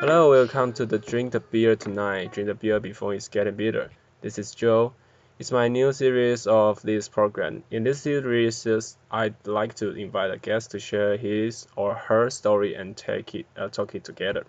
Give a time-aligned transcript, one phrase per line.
[0.00, 2.32] Hello, welcome to the Drink the Beer Tonight.
[2.32, 3.90] Drink the beer before it's getting bitter.
[4.22, 4.92] This is Joe.
[5.38, 7.62] It's my new series of this program.
[7.70, 12.74] In this series, I'd like to invite a guest to share his or her story
[12.74, 14.44] and take it, uh, talk it together.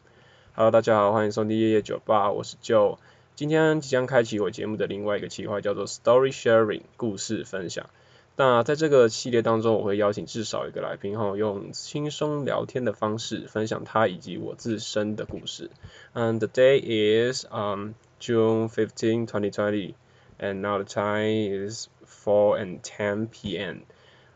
[0.55, 2.97] Hello，大家好，欢迎收听夜夜酒吧，我是 Joe。
[3.35, 7.89] 今天即将开启我节目的另外一个企划叫做 Story Sharing，故事分享。
[8.35, 15.71] 那在这个系列当中，我会邀请至少一个来宾后，用轻松聊天的方式分享他以及我自身的故事。
[16.13, 19.95] And the day is um June 15, 2020,
[20.39, 23.81] and now the time is 4 and 10 p.m.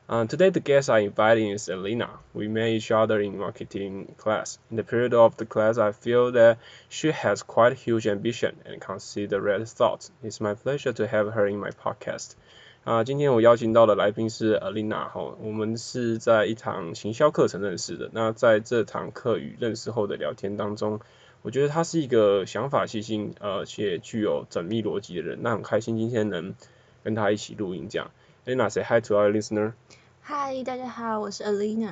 [0.10, 2.10] Uh, today the guest I invited is Elena.
[2.34, 4.58] We met each other in marketing class.
[4.70, 6.58] In the period of the class, I feel that
[6.90, 10.12] she has quite huge ambition and considerate thoughts.
[10.22, 12.36] It's my pleasure to have her in my podcast.
[12.87, 18.11] 啊，今天我邀请到的来宾是 Alina 哈，我们是在一堂行销课程认识的。
[18.13, 21.01] 那在这堂课与认识后的聊天当中，
[21.43, 25.41] 我觉得他是一个想法细心，而且具有缜密逻辑的人。
[25.43, 26.55] 那很开心今天能
[27.03, 28.13] 跟他一起录音这样。
[28.45, 29.73] Alina say hi to our listener.
[30.23, 31.91] Hi，大家好，我是 Alina.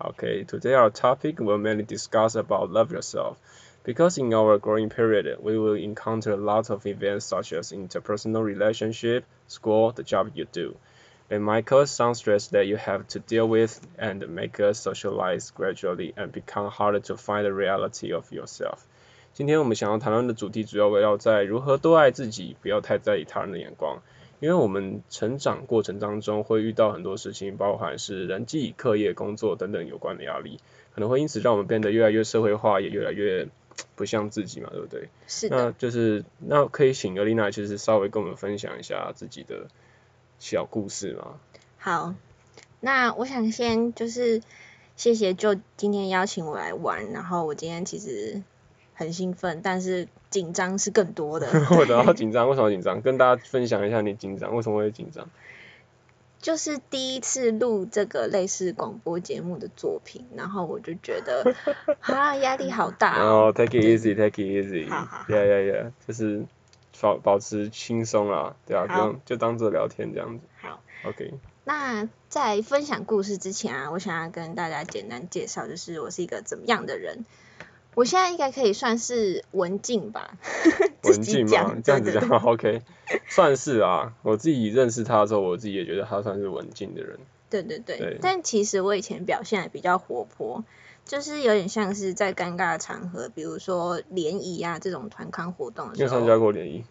[0.00, 3.36] Okay, today our topic will mainly discuss about love yourself.
[3.83, 8.43] Because in our growing period, we will encounter a lot of events such as interpersonal
[8.43, 10.75] relationship, school, the job you do.
[11.29, 15.51] It might cause some stress that you have to deal with and make us socialize
[15.51, 18.79] gradually and become harder to find the reality of yourself.
[19.33, 24.01] 今天我们想要谈论的主题主要围绕在如何多爱自己，不要太在意他人的眼光。
[24.39, 30.59] 因为我们成长过程当中会遇到很多事情，包含是人际、课业、工作等等有关的压力，
[30.93, 33.47] 可能会因此让我们变得越来越社会化，也越来越。
[33.96, 35.08] 不像自己嘛，对不对？
[35.26, 35.56] 是的。
[35.56, 39.66] 那就是那可以请 Alina 就是稍微跟我们分享一下自己的
[40.38, 41.34] 小故事吗？
[41.78, 42.14] 好，
[42.80, 44.42] 那我想先就是
[44.96, 48.42] 谢谢就今天邀请我来玩，然后我今天其实
[48.94, 51.48] 很兴奋，但是紧张是更多的。
[51.78, 53.00] 我都要紧张，为什么紧张？
[53.02, 55.28] 跟大家分享一下你紧张，为什么会紧张？
[56.44, 61.54] 就是第一次录这个类似广播节目的作品，然后我就觉得
[62.02, 63.46] 啊压力好大哦。
[63.46, 64.86] Oh, take it easy, take it easy.
[64.90, 65.24] 好好好。
[65.26, 65.92] Yeah, yeah, yeah.
[66.06, 66.44] 就是
[67.00, 70.44] 保保持轻松啊，对啊，不用就当做聊天这样子。
[70.60, 70.82] 好。
[71.06, 71.32] OK。
[71.64, 77.24] 那在分享故事之前啊，我想要跟大家简单介绍，就是我是一个怎么样的人。
[77.94, 80.32] 我现在应该可以算是文静吧，
[81.04, 81.76] 文静吗？
[81.84, 82.82] 这样子讲，OK，
[83.28, 84.12] 算是啊。
[84.22, 87.18] 我自己认识他的时候，我自己也觉得他算是文静的人。
[87.50, 87.98] 对对对。
[87.98, 88.18] 对。
[88.20, 90.64] 但其实我以前表现还比较活泼，
[91.04, 96.08] 就是有点像是在尴尬的场合，比如说联谊啊这种团康活动的时候。
[96.08, 96.84] 你有参加过联谊？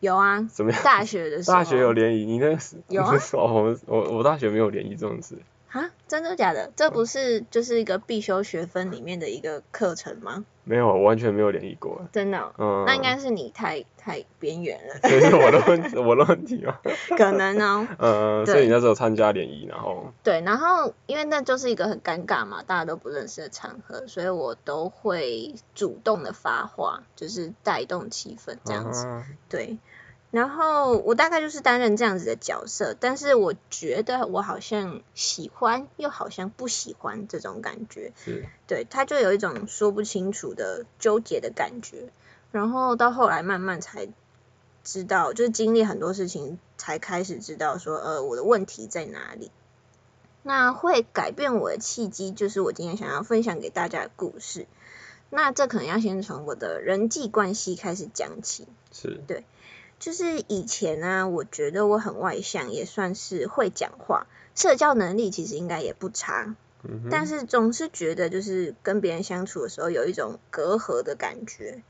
[0.00, 0.48] 有啊。
[0.50, 0.82] 怎么样？
[0.82, 1.56] 大学的时候。
[1.58, 2.24] 大学有联谊？
[2.24, 2.76] 你那是？
[2.88, 3.12] 有啊。
[3.34, 5.36] 我我我大学没有联谊这种事。
[5.76, 6.72] 啊，真的假的？
[6.74, 10.44] 这不是就是一个必修学分里面的一个课程吗？
[10.64, 12.00] 没有，我完全没有联谊过。
[12.10, 12.52] 真的、哦？
[12.58, 12.84] 嗯。
[12.86, 14.94] 那应该是你太太边缘了。
[15.08, 16.76] 这是我的问题，我的问题吗？
[17.16, 17.86] 可能哦。
[17.98, 20.12] 嗯，所以你那时候参加联谊，然后。
[20.24, 29.06] 对，然后因为那就是一个很尴尬嘛，大家都不认识的场合，所以我都会主动的发话，就是带动气氛这样子。
[29.06, 29.78] 啊、对。
[30.30, 42.10] 然后我大概就是担任这样子的角色，但是我觉得我好像喜欢又好像不喜欢这种感觉，是对，他就有一种说不清楚的纠结的感觉。
[42.52, 44.08] 然后到后来慢慢才
[44.82, 49.50] 知道，就是经历很多事情才开始知道说，呃，我的问题在哪里。
[50.42, 54.66] 那会改变我的契机，就是我今天想要分享给大家的故事。
[55.28, 59.44] 那这可能要先从我的人际关系开始讲起，是对。
[59.98, 71.82] 就是以前呢、啊，我觉得我很外向，也算是会讲话，社交能力其实应该也不差，嗯、但是总是觉得就是跟别人相处的时候有一种隔阂的感觉。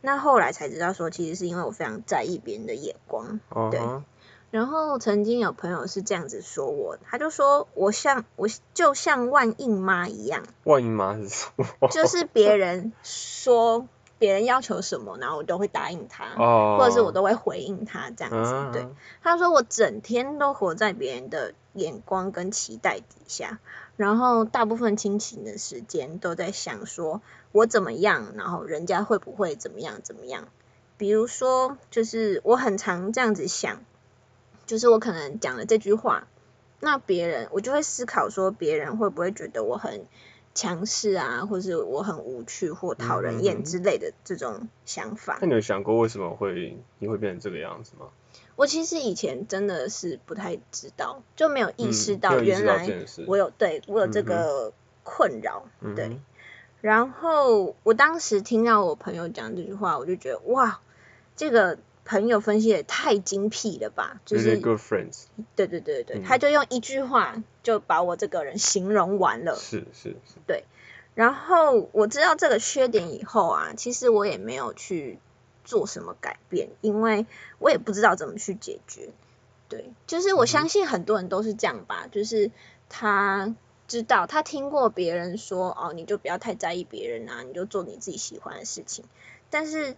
[0.00, 4.02] 那后来才知道说，其实是因为我非常在意别人的眼光，哦。
[4.50, 10.44] 然后曾经有朋友是这样子说我，他就说我像我就像万应妈一样。
[10.64, 11.88] 万应妈是什么？
[11.90, 13.86] 就是别人说。
[14.24, 16.78] 别人要求什么，然后我都会答应他，oh.
[16.80, 18.54] 或者是我都会回应他这样子。
[18.54, 18.72] Uh.
[18.72, 18.88] 对，
[19.22, 23.58] 他说我整天都活在别人的眼光跟期待底下，
[23.98, 27.20] 然后大部分清醒的时间都在想说
[27.52, 30.48] 我怎么样，然后人家会不会怎么样怎么样。
[30.96, 33.82] 比如说，就是我很常这样子想，
[34.64, 36.28] 就是我可能讲了这句话，
[36.80, 40.06] 那别人我就会思考说别人会不会觉得我很。
[40.54, 45.38] 强势啊，或是我很无趣或讨人厌之类的这种想法。
[45.40, 48.06] 那你有想过为什么会你会变成这个样子吗？
[48.56, 52.88] 我其实以前真的是不太知道，就没有意识到原来
[53.26, 54.72] 我有对我有这个
[55.02, 55.66] 困扰。
[55.80, 56.18] 嗯、对，
[56.80, 60.80] 然后我当时听到我朋友讲这句话，我就觉得哇，
[61.34, 65.24] 这个朋友分析也太精辟了吧，就是 good friends。
[65.56, 69.56] 对对对对，嗯、他就用一句话就把我这个人形容完了。
[69.56, 70.36] 是是是。
[70.46, 70.64] 对，
[71.14, 75.18] 然后我知道这个缺点以后啊，其实我也没有去
[75.64, 77.26] 做什么改变，因为
[77.58, 79.10] 我也不知道怎么去解决。
[79.68, 82.50] 对，就是我相信很多人都是这样吧，嗯、就是
[82.88, 83.54] 他。
[83.86, 89.04] 知道他听过别人说哦，你就不要太在意别人啊，你就做你自己喜欢的事情。
[89.50, 89.94] 但是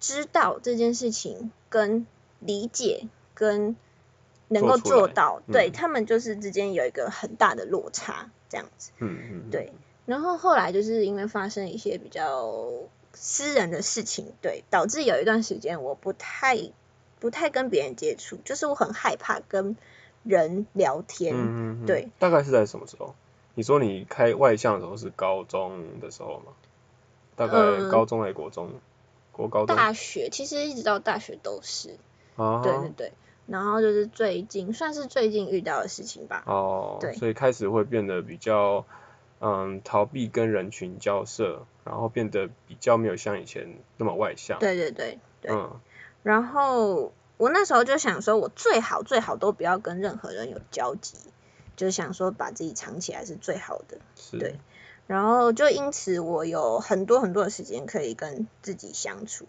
[0.00, 2.06] 知道这件事情跟
[2.40, 3.76] 理解跟
[4.48, 8.92] 能够做到，做对、嗯、他们就是之间有一个很大的落差，这样子。
[8.98, 9.50] 嗯嗯。
[9.50, 9.72] 对，
[10.04, 12.52] 然后后来就是因为发生一些比较
[13.12, 16.56] 私人的事情，对，导致有一段时间我不太
[17.18, 19.76] 不太跟别人接触，就是我很害怕跟。
[20.28, 23.14] 人聊天，嗯嗯对，大概是在什么时候？
[23.54, 26.50] 你说你开外向的时候是高中的时候吗？
[27.36, 28.66] 大概高中还是国中？
[28.74, 28.80] 嗯、
[29.36, 29.66] 国高？
[29.66, 31.96] 大学，其实一直到大学都是。
[32.36, 32.60] 哦。
[32.62, 33.12] 对对对，
[33.46, 36.42] 然后就是最近，算是最近遇到的事情吧。
[36.46, 36.98] 哦。
[37.00, 37.12] 对。
[37.14, 38.84] 所以开始会变得比较，
[39.40, 44.58] 嗯，逃避跟人群交涉，然后变得比较没有像以前那么外向。
[44.58, 45.52] 对对对对。
[45.52, 45.80] 嗯。
[46.22, 47.12] 然后。
[47.38, 51.18] 我那时候就想说，我最好最好都不要跟任何人有交集，
[51.76, 54.54] 就是想说把自己藏起来是最好的，是对。
[55.06, 59.46] 然后就因此我有很多很多的时间可以跟自己相处，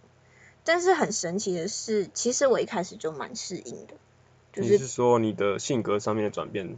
[0.64, 3.94] 但是很神奇的是，其实我一开始就蛮适应的，
[4.54, 6.78] 就是，你是说你的性格上面的转变，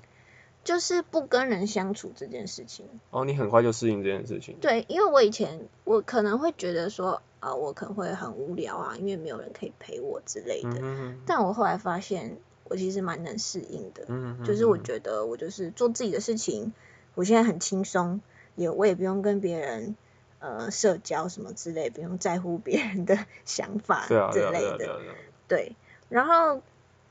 [0.63, 2.85] 就是不跟人相处这件事情。
[3.11, 4.57] 哦，你很快就适应这件事情。
[4.61, 7.21] 对，因为我以前我可能会觉得说。
[7.39, 10.71] 啊，我可能会很无聊啊，因为没有人可以陪我之类的。
[10.71, 11.21] 嗯哼哼。
[11.25, 14.03] 但我后来发现，我其实蛮能适应的。
[14.09, 14.45] 嗯哼哼。
[14.45, 16.73] 就是我觉得我就是做自己的事情，
[17.15, 18.19] 我现在很轻松，
[18.59, 19.95] 也我也不用跟别人
[20.39, 24.99] 呃社交什么之类，不用在乎别人的 想法之类的。
[25.47, 25.75] 对。
[26.09, 26.61] 然后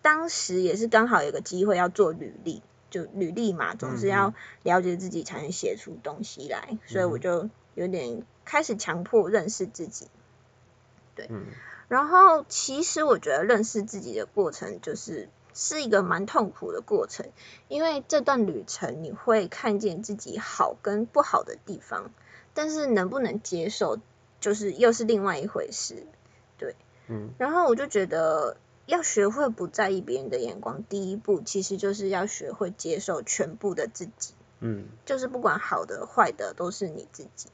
[0.03, 6.79] 当时也是刚好有个机会要做履历，就履历嘛，总是要了解自己才能写出东西来，嗯。
[6.87, 10.09] 所以我就有点开始强迫认识自己。
[11.15, 11.47] 对，嗯，
[11.89, 15.29] 然后其实我觉得认识自己的过程就是
[15.61, 17.27] 是一个蛮痛苦的过程，
[17.67, 22.13] 因为这段旅程你会看见自己好跟不好的地方，
[22.55, 23.99] 但是能不能接受
[24.41, 26.07] 就是又是另外一回事，
[26.59, 26.77] 对，
[27.09, 28.57] 嗯，然后我就觉得
[28.87, 37.49] 要学会不在意别人的眼光，第一步其实就是要学会接受全部的自己，嗯，就是不管好的坏的都是你自己。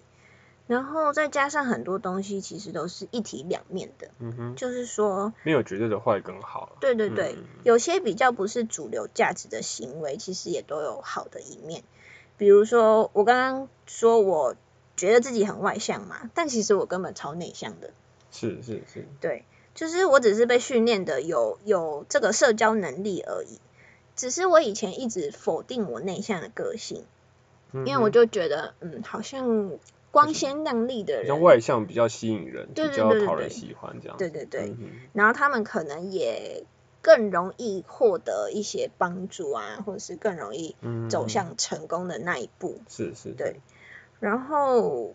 [0.66, 4.08] 然后再加上很多东西，其实都是一体两面的。
[4.18, 6.78] 嗯哼，就是说没有绝对的坏跟好。
[6.80, 11.84] 对对对，嗯、有些比较不是主流价值的行为，其实也都有好的一面。
[12.38, 14.56] 比如说，我刚刚说我
[14.96, 17.90] 觉得自己很外向嘛，但其实我根本超内向的。
[18.32, 19.06] 是是是。
[19.20, 19.44] 对，
[19.74, 23.60] 就是我只是被训练的有有这个社交能力而已。
[24.16, 27.04] 只是我以前一直否定我内向的个性，
[27.72, 29.72] 嗯、因为我就觉得，嗯，好像。
[30.14, 34.16] 光鲜亮丽的人，像外向比较吸引人，对对对对，比较讨人喜欢这样。
[34.16, 36.62] 对对对，嗯、然后他们可能也
[37.02, 40.76] 更容易获得一些帮助啊，或者是更容易
[41.10, 42.80] 走向成功的那一步。
[42.88, 43.34] 是是、嗯。
[43.36, 43.56] 对。
[44.20, 45.14] 然后，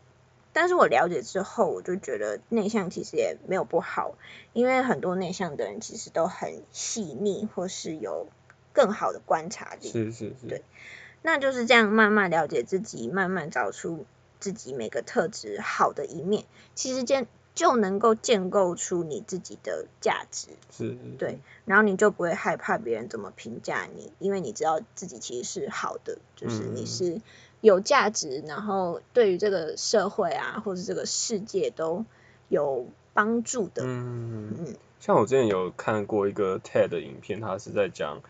[0.51, 4.15] 但是我了解之后，我就觉得内向其实也没有不好，
[4.51, 8.27] 因为很多内向的人其实都很细腻，或是有
[8.73, 9.87] 更好的观察力。
[9.87, 10.47] 是是是。
[10.49, 10.61] 对。
[11.21, 14.05] 那就是这样慢慢了解自己，慢慢找出。
[14.39, 27.21] 自己每个特质好的一面，其实建就能够建构出你自己的价值，是，对，然后你就不会害怕别人怎么评价你，因为你知道自己其实是好的，就是你是
[27.61, 32.05] 有价值，然后对于这个社会啊，或者这个世界都
[32.47, 33.83] 有帮助的。
[33.85, 38.21] 嗯嗯，像我之前有看过一个 TED 的影片，他是在讲，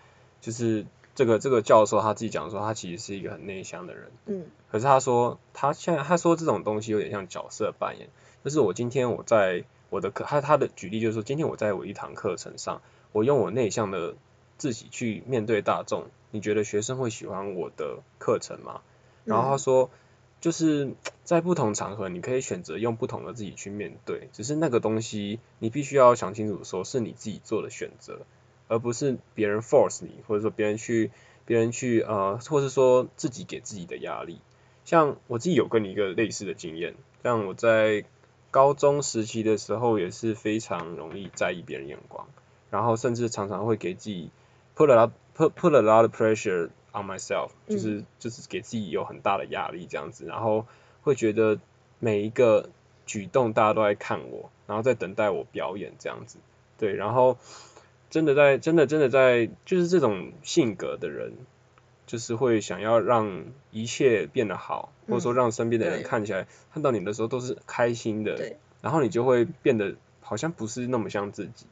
[0.42, 0.86] 就是。
[1.20, 4.10] 这个这个教授他自己讲说，他其实是一个很内向的人。
[4.26, 4.46] 嗯。
[4.72, 8.08] 可是他说，他现在他说这种东西有点像角色扮演。
[8.42, 14.16] 就是我今天我在我的课，他他的举例就是说，今天我在我一堂课程上，我用我内向的
[14.58, 18.80] 自己去面对大众，你觉得学生会喜欢我的课程吗？
[19.26, 19.90] 然后他说，
[20.40, 20.94] 就是
[21.26, 28.22] 在不同场合，你可以选择用不同的自己去面对，只是那个东西你必须要想清楚，说是你自己做的选择。
[28.70, 31.12] 而不是别人 force 你，或者说别人去，
[31.46, 34.40] 别人去呃，或是说自己给自己的压力。
[34.86, 38.06] 像我自己有跟你一个类似的经验，像我在
[38.50, 42.28] 高中时期的时候也是非常容易在意别人眼光，
[42.72, 44.32] 然后甚至常常会给自己
[44.76, 50.66] put a lot put put a lot of pressure on myself，就是就是给自己有很大的压力这样子，然后
[51.04, 51.60] 会觉得
[52.00, 52.70] 每一个
[53.06, 56.40] 举动大家都在看我，然后在等待我表演这样子，
[56.80, 57.38] 对，然后
[58.10, 61.34] 真的在真的真的在就是这种性格的人，
[62.08, 71.66] 就是会想要让一切变得好，或者说让身边的人看起来看到你的时候都是开心的，然后你就会变得好像不是那么像自己。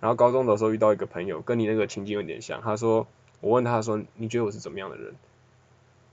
[0.00, 2.60] 然后高中的时候遇到一个朋友，跟你那个情景有点像。
[2.60, 3.06] 他说，
[3.40, 5.14] 我问他说，你觉得我是怎么样的人？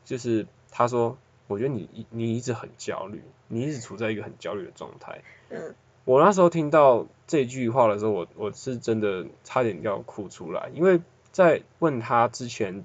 [0.06, 1.18] 就是他说，
[1.48, 5.22] 我觉得你你一直很焦虑，你一直处在一个很焦虑的状态。
[5.50, 5.74] 嗯。
[6.10, 11.02] 我那时候听到这句话的时候，我我是真的差点要哭出来，因为
[11.32, 12.84] 在问他之前，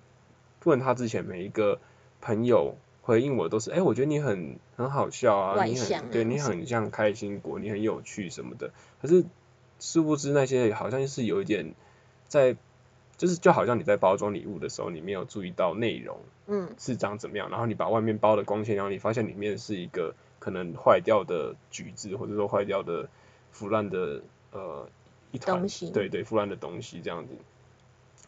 [0.64, 1.78] 问他之前每一个
[2.21, 8.71] 朋友回应我都是，哎，我觉得你很很好笑啊，你很对你很像开心果，你很有趣什么的。
[9.00, 9.25] 可是。
[9.81, 11.75] 殊不知那些好像是有一点
[12.28, 12.57] 在，
[13.19, 16.16] 就是就好像你在包装礼物的时候，你没有注意到内容，
[16.47, 20.14] 嗯，是长怎么样，然后你把外面包的光鲜，然后你发现里面是一个
[20.45, 23.09] 可能坏掉的橘子，或者说坏掉的
[23.51, 24.21] 腐烂的
[24.53, 24.89] 呃
[25.33, 27.35] 一团，对对，腐烂的东西这样子，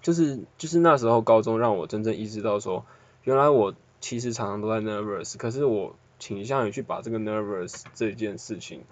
[0.00, 2.86] 就是就是那时候高中让我真正意识到说，
[3.24, 8.84] 原来我其实常常都在 nervous，可是我倾向于去把这个 nervous 这件事情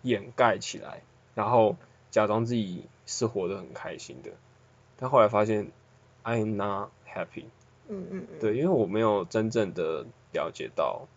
[0.00, 1.02] 掩盖起来，
[1.34, 1.76] 然后。
[2.12, 4.32] 假装自己是活得很开心的，
[4.98, 5.72] 但后来发现
[6.24, 7.44] I'm not happy。
[7.88, 8.38] 嗯嗯嗯。
[8.38, 11.08] 对，因为我没有真正的了解到，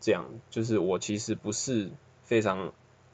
[0.00, 1.90] 这样就是我其实不是
[2.24, 2.72] 非常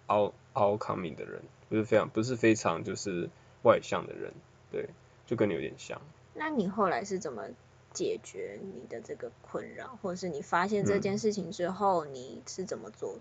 [0.08, 3.30] out outcoming 的人，不是非常不是非常就是
[3.62, 4.32] 外向的人，
[4.70, 4.88] 对，
[5.26, 6.00] 就跟你有点像。
[6.34, 7.44] 那你后来是怎么
[7.92, 13.14] 解决你的这个困扰，或者是你发现这件事情之后，你是怎么做？
[13.16, 13.20] 嗯。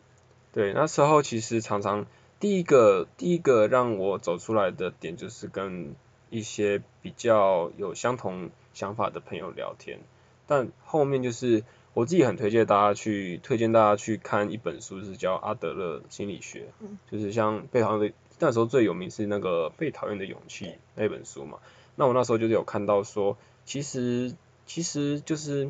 [0.51, 2.05] 对，那时候其实常常。
[2.39, 5.93] 第一个，第一个让我走出来的点就是跟
[6.29, 9.99] 一些比较有相同想法的朋友聊天，
[10.47, 16.65] 但后面就是我自己很推荐大家去推荐大家去看一本书，是叫阿德勒心理学，
[17.11, 21.59] 就是像被讨厌的那时候最有名是那个被讨厌的勇气那本书嘛，
[21.95, 24.33] 那我那时候就是有看到说，其实
[24.65, 25.69] 其实就是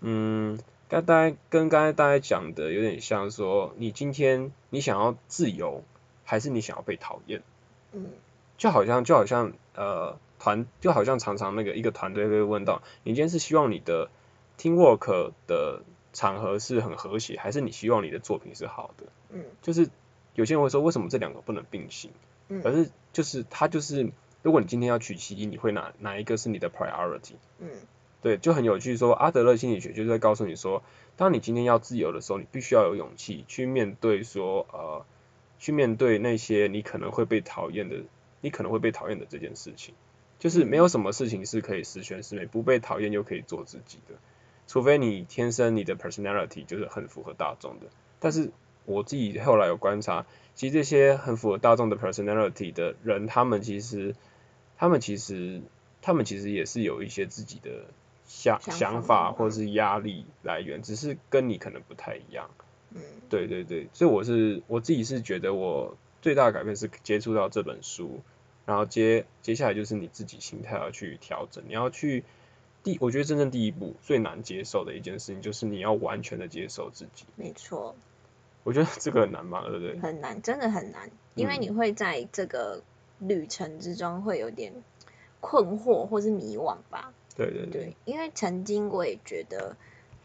[0.00, 0.58] 嗯。
[0.88, 5.82] 刚才跟刚才大家讲的有点像，说你今天你想要自由，
[6.22, 7.42] 还是你想要被讨厌？
[7.92, 8.10] 嗯，
[8.58, 14.10] 就好像就好像呃团就好像常常那个一个团队会问到，你今天是希望你的
[14.62, 19.06] teamwork 的场合是很和谐，还是你希望你的作品是好的？
[19.30, 19.88] 嗯，就是
[20.34, 22.12] 有些人会说，为什么这两个不能并行？
[22.48, 27.34] 嗯，而是就是他就是，如果你今天要取其一，你会哪哪一个是你的 priority？
[27.58, 27.68] 嗯。
[28.20, 29.08] 对，就很有趣说。
[29.08, 30.84] 说阿德勒心理学就是在告诉你说，
[31.16, 35.04] 当你今天要自由的时候，你必须要有勇气去面对说，呃，
[35.58, 37.96] 去面对那些你可能会被讨厌的，
[38.40, 39.96] 你可能会被讨厌的这件事情。
[40.38, 44.14] 就是没有什么事情是可以十全十美，不被讨厌就可以做自己的，
[44.66, 47.86] 除非你天生你的 personality 就是很符合大众的。
[48.20, 48.50] 但是
[48.84, 54.14] 我自己后来有观察，其实这些很符合大众的 personality 的人，他们其实，
[54.76, 55.62] 他们其实，
[56.00, 57.70] 他们其实也是有一些自己的。
[58.24, 62.48] 想想法或者是压力来源，只是跟你可能不太一样。
[62.94, 68.22] 嗯，对对对，所以我是我自己是觉得我最大的改变是接触到这本书，
[68.64, 72.24] 然后接接下来就是你自己心态要去调整，你要去
[72.82, 77.24] 第，我觉得真正第一步最难接受的一件事情就是你要完全的接受自己。
[77.36, 77.94] 没错。
[78.64, 79.98] 我觉得这个很难嘛，对不对？
[79.98, 82.82] 很难，真的很难，因为你会在这个
[83.18, 84.72] 旅程之中会有点
[85.40, 87.12] 困惑或是迷惘吧。
[87.34, 89.76] 对对对，对，因为曾经我也觉得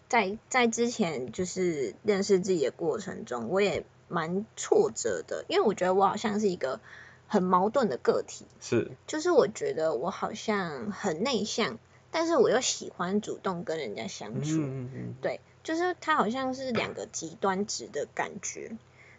[0.08, 6.80] 在，在在之前就是认识自己的过程中，我也蛮挫折的，因为我觉得我好像是一个
[7.28, 11.80] 很矛盾的个体，是，就是我觉得我好像很内向，
[12.12, 18.78] 但是我又喜欢主动跟人家相处，嗯嗯嗯，对，就是他好像是两个极端值的感觉，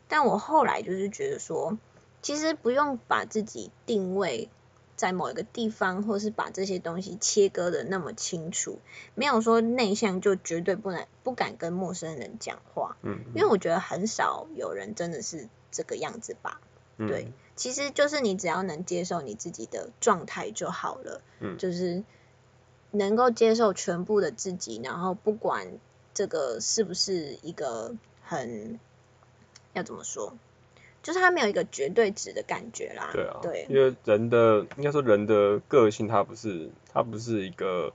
[0.09, 1.79] 但我后来就是觉得说，
[2.23, 4.49] 其实不用把自己定位。
[4.97, 8.81] 在某一个地方，或是把这些东西切割的那么清楚，
[9.15, 12.97] 没有说内向就绝对不能不敢跟陌生人讲话。
[13.03, 16.61] 嗯，因为我觉得很少有人真的是这个样子吧。
[16.97, 21.23] 嗯，对，其实就是你只要能接受你自己的状态就好了。
[21.39, 22.03] 嗯，就是
[22.91, 25.79] 能够接受全部的自己，然后不管
[26.15, 28.79] 这个是不是一个很，
[29.75, 30.35] 要怎么说？
[31.01, 33.11] 就是他没有一个绝对值的感觉啦。
[33.13, 33.39] 对啊。
[33.41, 33.67] 对。
[33.71, 37.93] 因为人的应该说人的个性，它不是它不是一个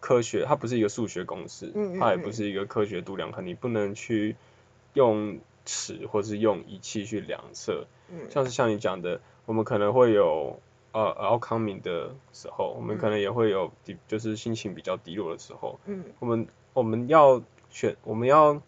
[0.00, 4.36] 科学，它不是一个数学公式，嗯嗯嗯，它也不是一个科学度量衡，你不能去
[4.94, 7.86] 用尺或是用仪器去量测。
[8.08, 8.30] 嗯。
[8.30, 10.60] 像是像你讲的，我们可能会有
[10.96, 13.70] 呃 outcoming 的时候，我们可能也会有
[14.08, 15.78] 就是心情比较低落的时候。
[15.84, 16.02] 嗯。
[16.20, 18.62] 我们我们要选我们要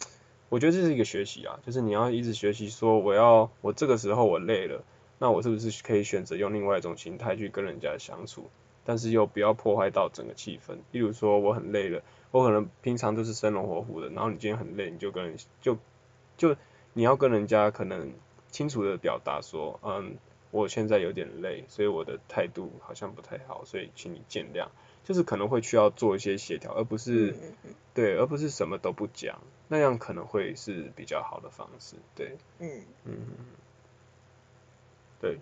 [0.50, 4.84] 我觉得这是一个学习啊，就是你要一直学习说，我要我这个时候我累了，
[5.18, 8.50] 那我是不是可以选择用另外一种心态去跟人家相处，
[8.84, 10.76] 但是又不要破坏到整个气氛。
[10.92, 15.78] 例如说我很累了，我可能平常都是生龙活虎的，然后你今天很累，你就跟人就
[16.36, 16.54] 就
[16.92, 18.12] 你要跟人家可能
[18.50, 20.16] 清楚的表达说，嗯，
[20.50, 24.68] 我现在有点累，所以我的态度好像不太好，所以请你见谅。
[25.04, 27.34] 就是可能会需要做一些协调，而不是
[27.94, 33.14] 对，而不是什么都不讲，那样可能会是比较好的方式，对，嗯嗯。
[35.20, 35.38] 对，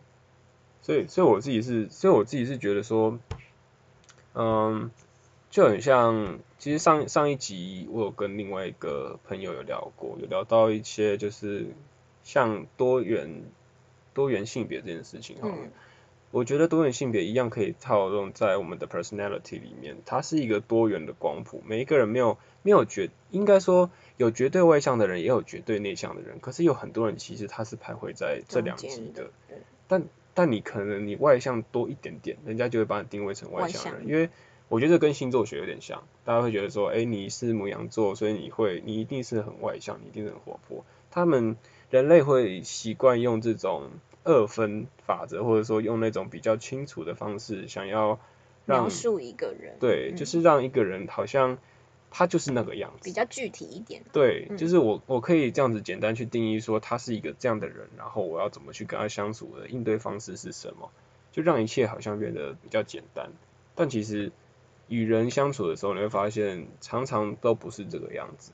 [0.83, 3.19] 所以所以我自己是，所以我自己是觉得说，
[4.35, 4.91] 嗯，
[5.51, 11.67] 就很像，其实上上一集我有跟另外一个朋友有聊过，有聊到一些就是
[12.23, 13.43] 像多元
[14.17, 15.37] 多元性别这件事情
[16.33, 21.63] 我觉得多元性别一样可以套用在我们的 personality 里面，它是一个多元的光谱。
[21.65, 26.41] 每一个人没有没有绝，应该说有绝对外向的人，也有绝对内向的人。
[26.41, 29.31] 可是有很多人其实他是徘徊在这两极的。
[29.87, 30.03] 但
[30.35, 34.09] 但你可能你外向多一点点，人家就会把你定位成外向的人。
[34.09, 34.29] 因为
[34.69, 40.85] 我觉得这跟星座学有点像，大家会觉得说，哎，你是母羊座，所以你会你一定是很外向，你一定是很活泼。
[41.13, 41.57] 他们
[41.89, 43.91] 人类会习惯用这种。
[44.27, 48.19] 二分法则，或者说用那种比较清楚的方式，想要
[48.65, 51.59] 描述一个人，对，嗯、就是让一个人好像
[52.11, 54.03] 他就是那个样子，比较具体一点。
[54.13, 60.91] 对，嗯、就是我我可以这样子简单去定义说他是一个这样的人，然后我要怎么去跟他相处的应对方式是什么，
[61.31, 63.31] 就让一切好像变得比较简单。
[63.77, 64.33] 但其实
[64.89, 68.51] 与人相处的时候，你会发现常常都不是这个样子。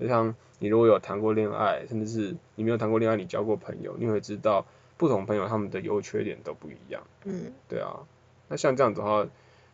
[0.00, 4.66] 就像你如果有谈过恋爱，甚至是你没有谈过恋爱，你交过朋友，你会知道。
[4.98, 8.06] 不同朋友他们的优缺点都不一样，嗯，对啊，
[8.48, 9.28] 那像这样子的话，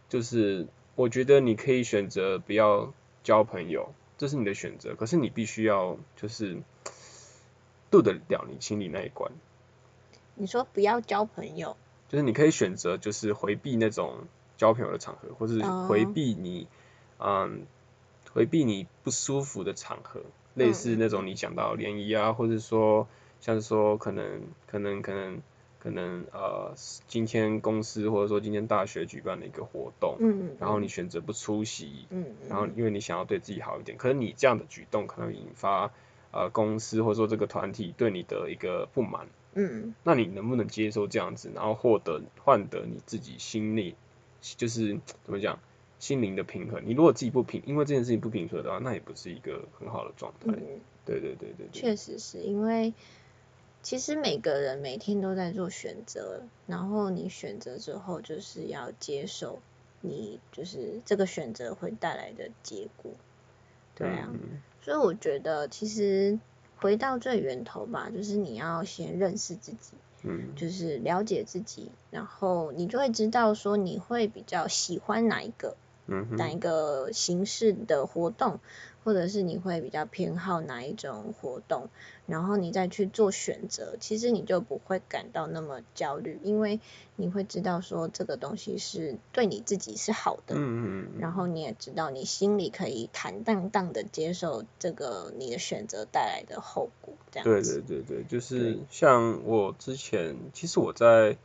[0.08, 6.60] 就是我觉得你可以选择不要交朋友，这是你的选择，可是你必须要就是
[7.90, 9.30] 渡得了你心里那一关。
[10.34, 11.76] 你说不要交朋友，
[12.08, 14.24] 就是你可以选择就是回避那种
[14.56, 16.66] 交朋友的场合，或是回避你，
[17.18, 17.66] 哦、嗯，
[18.32, 20.20] 回避你不舒服的场合，
[20.54, 23.06] 类似那种你讲到联谊啊，或者说。
[23.42, 25.42] 像是说可能可能可能
[25.78, 26.72] 可能呃，
[27.08, 35.90] 今天公司或者说今天大学举办的一个活动，嗯，然后你选择不出席，嗯，然后因为你想要对自己好一点，可是你这样的举动可能引发
[36.30, 43.96] 呃公司或者说这个团体对你的一个不满，嗯，那你能不能接受这样子，然后获得换得你自己心里
[44.40, 45.58] 就是怎么讲
[45.98, 46.80] 心灵的平衡？
[46.86, 50.52] 你如果自己不平，因为这件事情不平衡的话，那也不是一个很好的状态。
[50.52, 52.94] 嗯，对对对对对，确实是因为。
[53.82, 59.58] 其实每个人每天都在做选择，然后你选择之后就是要接受
[60.00, 63.12] 你就是这个选择会带来的结果，
[63.94, 66.38] 对啊，嗯、所以我觉得其实
[66.76, 69.92] 回到最源头吧，就是你要先认识自己，
[70.22, 78.60] 嗯，就是了解自己，然后你就会知道说你会比较喜欢哪一个，嗯哼，哪一个形式的活动。
[79.04, 81.88] 或者是你会比较偏好哪一种活动，
[82.26, 86.78] 然后你再去做选择，其实你就不会感到那么焦虑，因为
[87.16, 97.82] 你会知道说这个东西是对你自己是好的，嗯嗯，然后你也知道你心里可以坦荡荡的接受这个你的选择带来的后果，这样子。
[97.88, 101.36] 对对对对，就是像我之前，其实我在，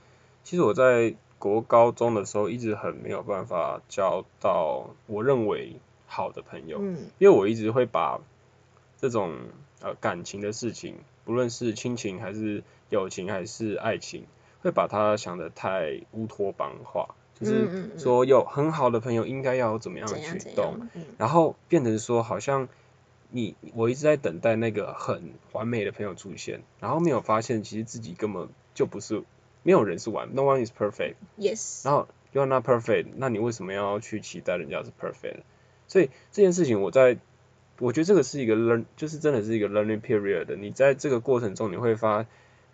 [0.44, 5.78] 其实我在国高中的时候一直很没有办法交到我认为。
[6.10, 8.22] 好的朋友，嗯，因为我一直会把
[8.98, 9.36] 这种
[9.82, 10.96] 呃感情的事情，
[11.26, 14.24] 不论是亲情还是友情还是爱情，
[14.62, 22.70] 会把它想得太乌托邦化，就是说有很好的朋友应该要有怎么样的举动，然后变成说好像
[23.30, 29.24] 你我一直在等待那个很完美的朋友出现，然后没有发现其实自己根本就不是，
[29.68, 35.42] 没有人是完，No one is perfect，Yes，然后 you are not perfect，那你为什么要去期待人家是 perfect？
[35.90, 37.18] 所以这件事情，我在
[37.78, 40.56] 我觉得这个是一个 learn，就是真的是一个 learning period。
[40.56, 42.26] 你在这个过程中，你会发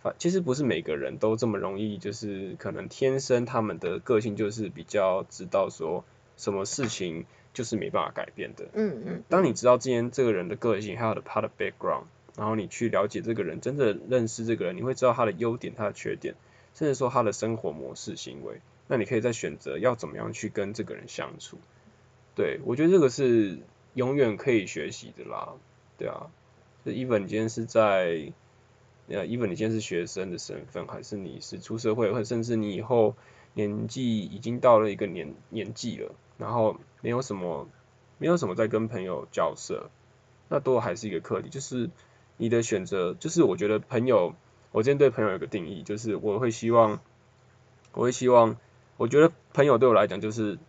[0.04, 6.06] 发，其实不是每个人都这么容易，就是可能天生他们的个性就是比较知道说
[6.38, 7.26] 什么事情
[7.56, 8.66] 就是没办法改变的。
[8.74, 9.24] 嗯嗯。
[9.30, 12.04] 当你知道今天这个人的个性，还有他的 background，
[12.38, 16.36] 然后你去了解这个人，真的认识这个人，你会知道他的优点、他的缺点，
[16.74, 21.58] 甚至说他的生活模式、行为，那你可以再选择要怎么样去跟这个人相处。
[22.36, 23.60] 对，我觉得这个是
[23.94, 25.54] 永远可以学习的啦，
[25.98, 26.32] 对啊，
[26.84, 28.32] 就 even 你今天是在，
[29.08, 33.16] 呃，even 你今天是学生的身份，还是你是出社会，或甚至你以后
[33.54, 37.70] 年纪已经到了一个年年纪了，然后没有什么，
[38.18, 39.92] 没有什么在跟朋友交涉，
[40.50, 41.92] 那都还是一个课题，就是
[42.38, 44.34] 你的选择，就是我觉得朋友，
[44.74, 47.00] 我今天对朋友有个定义，就是我会希望，
[47.94, 48.58] 我会希望，
[48.98, 50.60] 我觉得朋友对我来讲就是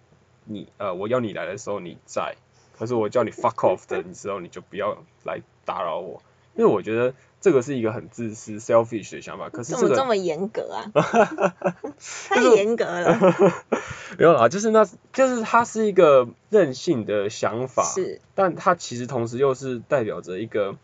[0.44, 2.36] 你呃我要你来的时候你在，
[2.78, 6.22] 可是我叫你 fuck off 的时候你就不要来打扰我，
[6.54, 7.12] 因为我觉得。
[7.40, 10.90] 这个是一个很自私、selfish 的想法，可是这个怎么这么严格啊？
[12.30, 13.18] 太严格了。
[14.16, 20.78] 没有啦，就是那，就是它是一个任性的想法，是，但它其实同时又是代表着一个，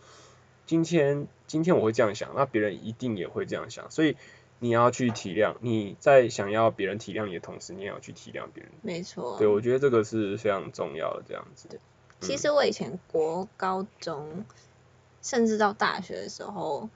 [0.66, 4.16] 今天今天我会这样想，那别人一定也会这样想，所以
[4.60, 8.72] 你要去体谅，你在想要别人体谅你的同时，你也要去体谅别人。
[8.82, 9.36] 没错。
[9.38, 11.68] 对，我觉得这个是非常重要的，这样子。
[11.68, 11.80] 对。
[12.20, 14.44] 其实我以前国高中。
[15.22, 16.88] 甚至到大学的时候，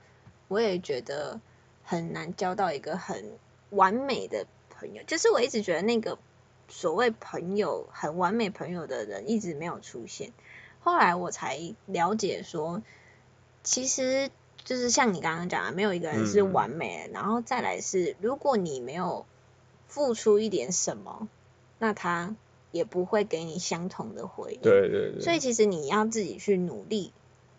[0.47, 1.39] 我也觉得
[1.83, 3.33] 很难交到一个很
[3.69, 5.03] 完美的朋友。
[5.05, 6.17] 就是我一直觉得那个
[6.67, 10.31] 所谓朋友很完美朋友的人一直没有出现。
[10.79, 12.81] 后来我才了解说，
[13.61, 14.31] 其实
[14.65, 17.11] 就是像你刚刚讲的，没有一个人是完美的。
[17.11, 17.13] 嗯。
[17.13, 19.25] 然后再来是，如果你没有
[19.87, 21.29] 付出一点什么，
[21.79, 22.35] 那他
[22.73, 24.59] 也不会给你相同的回应。
[24.61, 25.21] 对对对。
[25.21, 27.13] 所以其实你要自己去努力。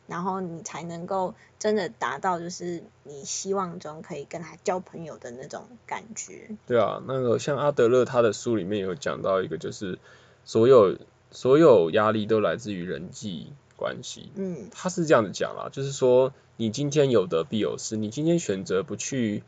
[0.08, 6.48] 然后你才能够真的达到，就是你希望中可以跟他交朋友的那种感觉。
[6.64, 9.98] 对啊，那个像阿德勒他的书里面有讲到一个，就是
[10.44, 10.96] 所有
[11.32, 14.30] 所有压力都来自于人际关系。
[14.34, 19.42] 嗯，他是这样子讲啦，就是说你今天有得必有失，你今天选择不去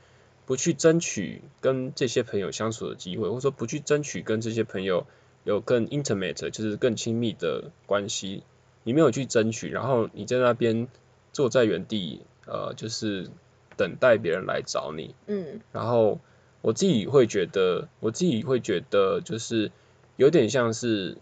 [0.47, 5.07] 不去争取跟这些朋友相处的机会，或者说不去争取跟这些朋友
[5.45, 8.43] 有更 intimate，就是更亲密的关系。
[8.85, 10.89] 你没有去争取，然后你在那边
[11.33, 13.29] 坐在原地，呃，就是
[13.77, 15.15] 等待别人来找你。
[15.27, 15.61] 嗯。
[15.73, 16.21] 然后
[16.63, 19.71] 我自己会觉得，我自己会觉得，就是
[20.17, 21.19] 有点像是，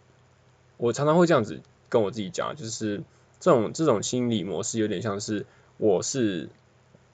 [0.76, 3.02] 我常常会这样子跟我自己讲，就是
[3.40, 5.46] 这种这种心理模式有点像是，
[5.78, 6.48] 我是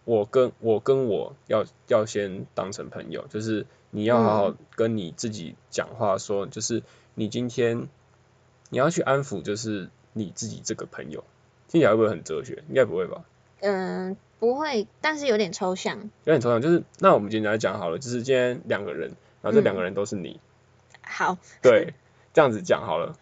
[0.04, 6.82] 我跟我跟我要要先当成朋友，就是你要好好跟你自己讲话说，说、嗯、就是
[7.14, 7.88] 你今天
[8.70, 9.90] 你要去安抚，就是。
[10.14, 11.24] 你自己这个朋友
[11.68, 12.62] 听起来会不会很哲学？
[12.68, 13.24] 应该不会吧？
[13.60, 15.98] 嗯，不会，但是有点抽象。
[16.24, 20.38] 有点抽象，就是那我们今天来讲好了，就是今天两个人，然后这两个人都是你。
[20.92, 21.38] 嗯、好。
[21.62, 21.94] 对，
[22.34, 23.16] 这样子讲好了，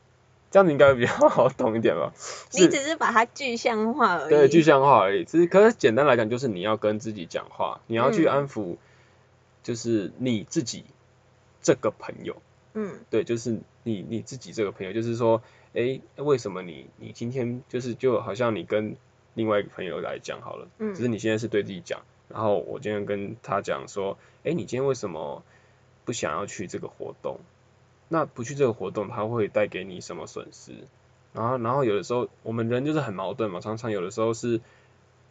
[0.51, 2.13] 这样子应该比较好懂一点吧？
[2.53, 4.31] 你只是把它具象化而已。
[4.31, 5.25] 对，具象化而已。
[5.25, 8.77] 只是，可是简单来讲，就是你要跟自己讲话，你要去安抚，
[9.63, 10.85] 就是你自己
[11.63, 12.37] 这个朋友。
[12.75, 13.01] 嗯。
[13.11, 15.43] 对，就是你你自己这个朋友，就是说。
[15.73, 18.97] 哎，为什么你你今天就是就好像你跟
[19.35, 25.45] 另外一个朋友来讲好了，嗯，只是你现在是对自己讲，然后我今天跟他讲说，哎，你今天为什么
[26.05, 27.39] 不想要去这个活动？
[28.11, 30.75] 那不去这个活动，它会带给你什么损失？
[31.33, 34.61] 然后然后有的时候我们人就是很矛盾嘛，常常有的时候是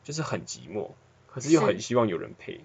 [0.03, 0.89] 就是很寂寞，
[1.27, 2.61] 可是又很希望有人陪，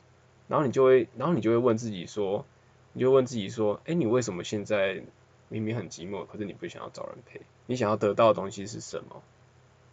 [0.48, 2.46] 然后你就会然后你就会问自己说，
[2.94, 5.02] 你就问自己说，哎，你为什么现在？
[5.50, 9.22] 明明很寂寞，可是你不想要找人陪，你想要得到的东西是什么？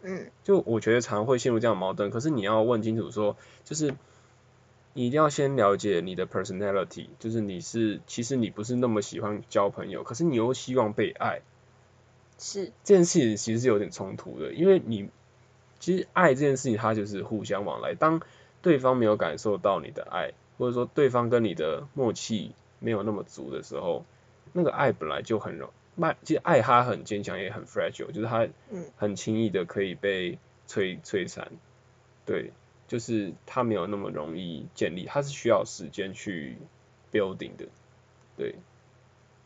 [0.01, 2.09] 嗯，就我觉得常常会陷入这样矛盾。
[2.09, 3.93] 可是你要问清楚说，就是
[4.93, 11.41] 你一定要先了解你的 personality，就是你是其实你不是那么喜欢交朋友，可是你又希望被爱。
[12.37, 15.09] 是这件事情其实是有点冲突的，因为你
[15.79, 18.21] 其实爱这件事情它就是互相往来，当
[18.61, 24.05] 对方没有感受到你的爱，或者说对方跟你的默契没有那么足的时候。
[24.53, 28.49] 那个爱本来就很容易，爱其实爱它很坚强，也很 fragile，就是它
[28.97, 31.53] 很轻易的可以被摧摧残，
[32.25, 32.51] 对，
[32.91, 36.57] 就是它没有那么容易建立，它是需要时间去
[37.09, 37.69] building 的，
[38.35, 38.55] 对，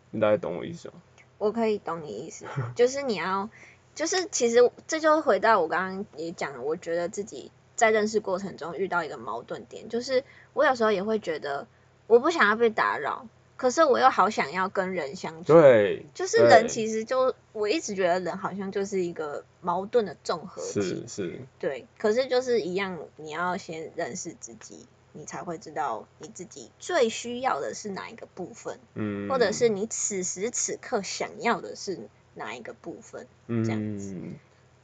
[0.10, 0.96] 你大概懂我意思吗？
[1.38, 3.48] 我可以懂你意思，就是你要，
[3.94, 11.68] 就是其实这就回到我刚刚也讲，我觉得自己在认识过程中遇到一个矛盾点，就是我有时候也会觉得
[12.08, 13.28] 我不想要被打扰。
[13.58, 21.88] 可是我又好想要跟人相处，对，就是人其实就我一直觉得人好像就是一个矛盾的综合体，是是，对。
[21.98, 31.98] 可是就是一样，你要先认识自己，你才会知道你自己最需要的是哪一个部分，嗯，或者是你此时此刻想要的是
[32.34, 34.18] 哪一个部分，嗯，这样子。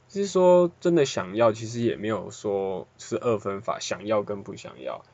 [0.08, 5.04] 就是说真的想要，其实也没有说是二分法，想要跟不想要，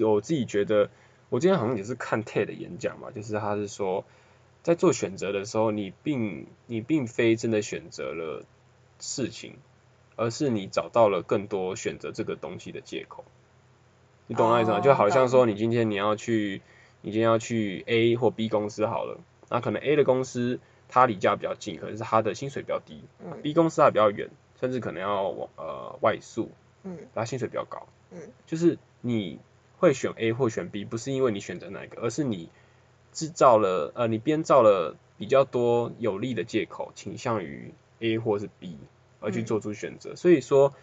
[0.00, 0.90] 我自己觉得。
[1.30, 4.04] 我今天好像也是看 TED 的演讲嘛，就是他是说，
[4.62, 8.44] 在做选择的时候，你并你并非真的选择了
[9.00, 9.56] 事情，
[10.16, 13.24] 而是你找到了更多选择这个东西的借口。
[14.26, 14.80] 你懂那意思吗？
[14.80, 16.62] 就好像说，你今天你要去，
[17.02, 23.02] 你今天要去 A 或 B 公司好了，那可能 A 的公司它离家比较近，可能是它的薪水比较低
[23.42, 26.50] ；B 公司它比较远，甚至可能要往呃外宿，
[26.84, 29.38] 嗯，他薪水比较高，嗯，就是你
[29.84, 32.48] 会选 A 或选 B，不是因为你选择哪一个，而是你
[33.12, 38.78] 制造了呃你编造了比较多有利的借口，倾向于 A 或是 B
[39.20, 40.14] 而去做出选择。
[40.14, 40.74] 嗯、所以说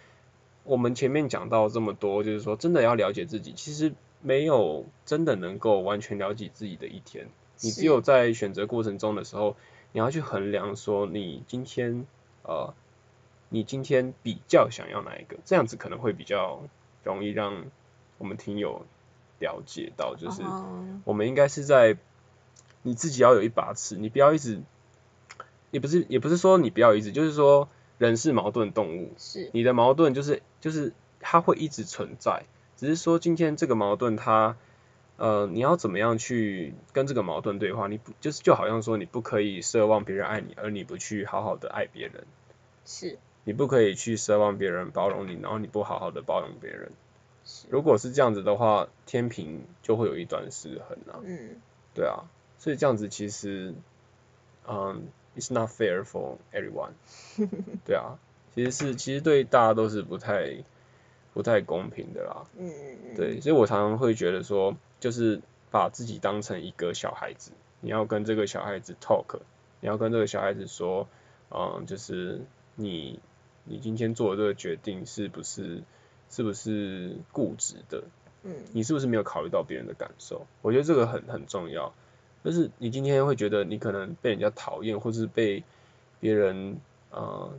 [0.64, 7.28] 我们前面讲到这么多，就是说真的要了解自己，其实没有真的能够完全了解自己的一天。
[7.60, 9.58] 你只有在选择过程中的时候，
[9.92, 12.06] 你要去衡量说你今天
[12.44, 12.74] 呃。
[13.54, 15.36] 你今天比较想要哪一个？
[15.44, 16.62] 这样子可能会比较
[17.04, 17.66] 容易让
[18.22, 18.86] 我们听友
[19.40, 20.44] 了解到，就是
[21.06, 21.98] 我们应该是在
[22.84, 24.62] 你自己要有一把尺，你不要一直，
[25.72, 32.44] 也不是也不是说你不要一直，就是说人是矛盾动物，是你的矛盾就是就是它会一直存在，
[32.78, 34.56] 只是说今天这个矛盾它
[35.18, 37.88] 呃你要怎么样去跟这个矛盾对话？
[37.88, 42.28] 你不就是就好像说你不可以奢望别人爱你，而你不去好好的爱别人，
[42.86, 43.18] 是。
[43.44, 46.92] 你不可以去奢望别人包容你，然后你不好好的包容别人。
[47.70, 51.20] 如果是这样子的话，天平就会有一段失衡啊。
[51.24, 51.62] 嗯。
[51.94, 52.24] 对啊，
[52.58, 53.74] 所以这样子其实，
[54.68, 56.94] 嗯，it's not fair for everyone。
[57.86, 58.20] 对啊，
[58.56, 60.64] 其实是其实对大家都是不太
[61.34, 62.46] 不太公平的啦。
[62.58, 63.16] 嗯。
[63.16, 69.40] 对，所以我常常会觉得说，就是把自己当成一个小孩子，你要跟这个小孩子 talk，
[69.80, 71.08] 你要跟这个小孩子说，
[71.50, 72.42] 嗯，就是
[72.76, 73.20] 你。
[73.64, 75.84] 你今天做的这个决定是不是
[76.32, 78.04] 是不是固执的？
[78.44, 80.48] 嗯，你是不是没有考虑到别人的感受？
[80.64, 81.94] 我觉得这个很很重要。
[82.44, 85.64] 就是你今天会觉得你可能被人家讨厌，或是被
[86.20, 86.78] 别人
[87.12, 87.54] 呃，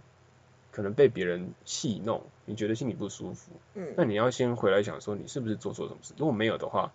[0.73, 3.53] 可能被别人戏弄，你觉得心里不舒服。
[3.75, 6.15] 嗯，那你要先回来想说，你是不是做错什么事？
[6.17, 6.93] 如果没有的话，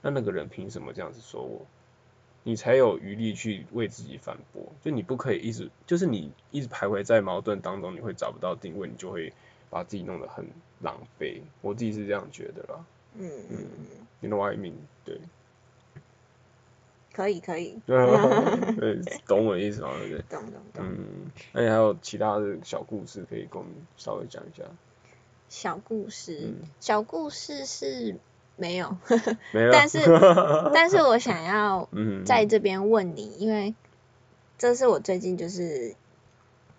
[0.00, 1.66] 那那个人凭什么这样子说我？
[2.44, 9.32] 你才有余力去为自己反驳，就你不可以一直，就是你一直徘徊在矛盾当中，你会找不到定位，你就会
[9.70, 10.46] 把自己弄得很
[10.80, 11.40] 狼狈。
[11.62, 12.84] 我自己是这样觉得啦。
[13.14, 13.86] 嗯嗯嗯。
[14.20, 14.74] You know what I mean？
[15.04, 15.20] 对。
[17.12, 17.80] 可以可以。
[17.86, 17.96] 对，
[19.26, 19.90] 懂我的意思吗？
[19.98, 20.22] 对不对？
[20.28, 20.84] 懂懂懂。
[20.86, 24.64] 嗯，那你还有其他的小故事可以跟我们稍微讲一下？
[25.48, 28.16] 小故事，嗯、小故事是。
[28.60, 28.96] 没有，
[29.52, 30.00] 没有 但是
[30.74, 31.88] 但是我想要
[32.26, 33.72] 在这边问你，因为
[34.58, 35.94] 这是我最近就是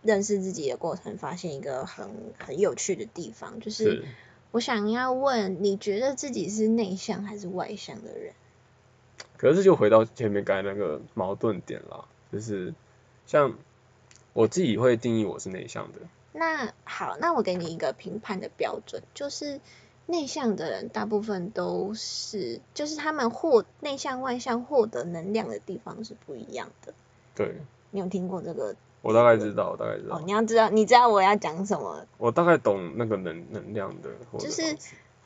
[0.01, 4.05] 认识自己的过程，发现一个很很有趣的地方，就是
[4.51, 8.33] 我想要问，你觉得自己是内向还是外向的人？
[9.37, 12.73] 可是就回到前面刚才那个矛盾点了，就是
[13.25, 13.53] 像
[14.33, 15.99] 我自己会定义我是内向的。
[16.31, 19.59] 那好，那我给你一个评判的标准，就是。
[20.11, 26.95] 内向的人大部分都是，就是他们获内向外向获得能量的地方是不一样的。
[27.35, 27.53] 对。
[27.91, 28.75] 你有听过这个？
[29.01, 30.17] 我大概知道，我大概知道。
[30.17, 32.05] 哦，你要知道，你知道我要讲什么？
[32.17, 34.09] 我大概懂那个能能量的。
[34.37, 34.77] 就是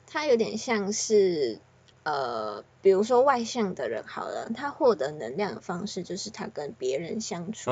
[0.08, 1.60] 它有点像是。
[2.04, 7.72] 呃，比如说外向的人好了，他获得能量的方式就是他跟别人相处，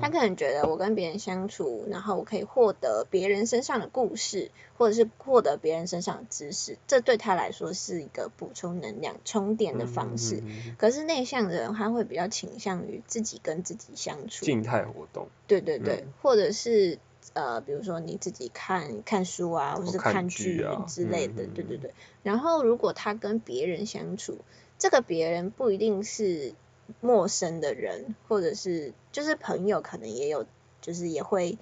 [0.00, 10.42] 他可能觉得我跟别人相处，然后我可以获得别人身上的故事，或者是获得别人身上的知识，这对他来说是一个补充能量、充电的方式。
[10.78, 15.28] 可是内向的人他会比较倾向于自己跟自己相处，静态活动。
[15.46, 16.98] 对对对，或者是。
[17.34, 21.92] 呃，比如说你自己看看书啊，或者是看剧之类的，对对对。
[22.22, 24.38] 然后如果他跟别人相处，
[24.78, 26.54] 这个别人不一定是
[27.00, 30.46] 陌生的人，或者是就是朋友，可能也有，
[30.80, 31.58] 就是也会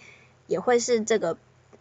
[0.46, 1.36] 也会是这个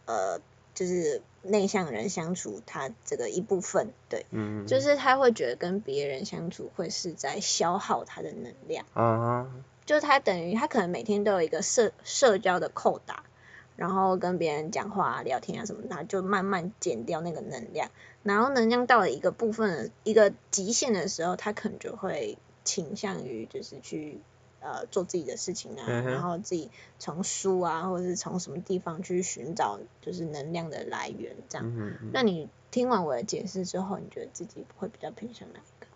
[0.06, 0.40] 呃，
[0.74, 9.52] 就是内向人相处他这个一部分，对，嗯，就是他会觉得跟别人相处会是在消耗他的能量，啊，
[9.86, 13.24] 就是他等于他可能每天都有一个社社交的扣打。
[13.84, 17.92] 然后跟别人讲话、聊天啊什么，他就慢慢减掉那个能量。
[18.24, 24.22] 然后能量到了一个部分、一个极限的时候，他可能就会倾向于就是去
[24.62, 31.70] 呃做自己的事情啊，嗯、然后自己从书啊，或者是从什么地方去寻找就是能量的来源这样。
[32.14, 35.88] 那你听完我的解释之后，你觉得自己会比较偏向哪一个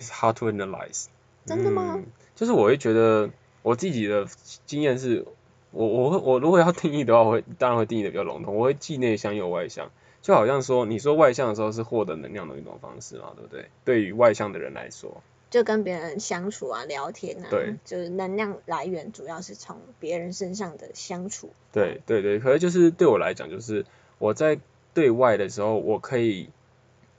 [0.00, 1.08] ？It's hard to analyze。
[1.44, 1.96] 真的吗？
[1.98, 3.28] 嗯、就是我会觉得。
[3.64, 4.28] 我自己的
[4.66, 5.24] 经验是，
[5.70, 13.70] 我我会我如果要定义的话，我会当然会定义的比较笼统，我会既内向又外向，就好像说你说外向的时候是获得能量的一种方式嘛，对不对？
[13.86, 21.48] 对于外向的人来说，就跟别人相处啊、聊天啊，对，就是能量来源主要是从别人身上的相处。
[21.72, 23.86] 对对对，可是就是对我来讲，就是
[24.18, 24.60] 我在
[24.92, 26.50] 对外的时候，我可以，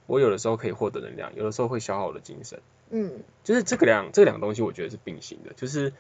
[0.05, 2.60] 我有的时候可以获得能量，有的时候会消耗我的精神。
[2.91, 5.91] 嗯，就是这个两这两个东西，我觉得是并行的，就是。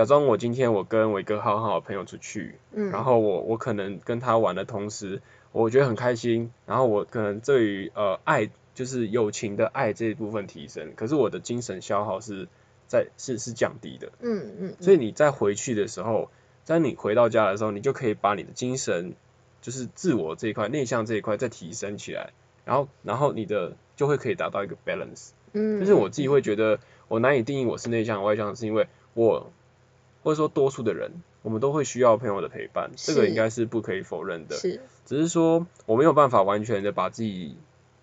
[0.00, 5.20] 假装我今天我跟我一个好好的朋友出去，嗯，然后我我可能跟他玩的同时，
[5.52, 12.48] 我觉得很开心，然后我可能对于呃爱就是友情的爱这一部分提升，可是我的精神消耗是
[12.86, 16.30] 在是是降低的，嗯嗯，嗯，所以你在回去的时候，
[16.64, 19.12] 在你回到家的时候，你就可以把你的精神
[19.60, 22.30] 就是自我这一块内向这一块再提升起来，
[22.64, 29.52] 然后然后你的就会可以达到一个 balance，嗯，就是我自己会觉得我难以定义我是内向外向，是因为我。
[30.22, 34.56] 或者说多数的人，我们都会需要朋友的陪伴，这个应该是不可以否认的。
[34.56, 37.56] 是，只是说我没有办法完全的把自己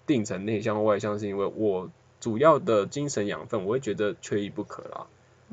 [0.07, 5.05] 定成内向或外向，是因为我主要的精神养分，我会觉得缺一不可啦。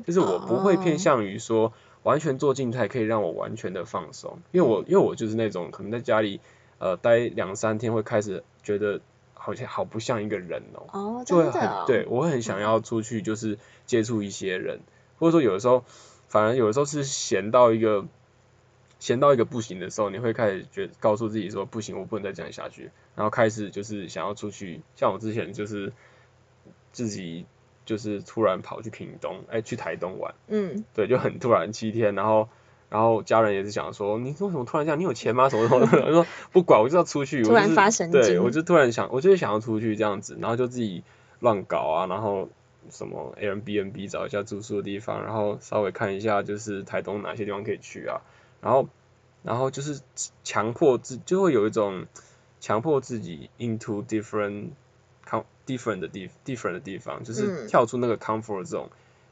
[0.05, 1.71] 就是我不会偏向于说
[2.03, 6.39] 完全做静态可以让我完全的放松，因为我因为我就是那种可能在家里
[6.79, 8.99] 呃待两三天会开始觉得
[9.33, 14.79] 好像好不像一个人喔，哦，就会很对我会很想要出去就是接触一些人，
[15.19, 15.83] 或者说有的时候。
[16.35, 18.05] 反而有的时候是闲到一个
[18.99, 24.81] 闲到一个不行的时候，你会开始觉得告诉自己说不行，我不能再这样下去，然后开始就是想要出去。
[24.97, 25.93] 像我之前就是
[26.91, 27.45] 自己
[27.85, 32.49] 就是突然跑去屏东，哎、欸，去台东玩，嗯，对，就很突然七天，然后
[32.89, 34.99] 然后家人也是想说，你为什么突然这样？
[34.99, 35.47] 你有钱吗？
[35.47, 36.05] 什么什么的？
[36.05, 37.43] 我说不管，我就要出去。
[37.43, 38.19] 突然发神经。
[38.19, 41.01] 对，我就突然想，我就是想要出去这样子，然后就自己
[41.39, 42.49] 乱搞啊，然后。
[42.89, 48.21] 什么 Airbnb 找一下住宿的地方，然后稍微看一下就是台东哪些地方可以去啊，
[48.61, 48.87] 然后
[49.43, 50.01] 然后就是
[50.43, 52.07] 强迫自就会有一种
[52.59, 54.69] 强迫自己 into different
[55.65, 58.89] different 的地 different 的地方，就是跳出那个 comfort zone，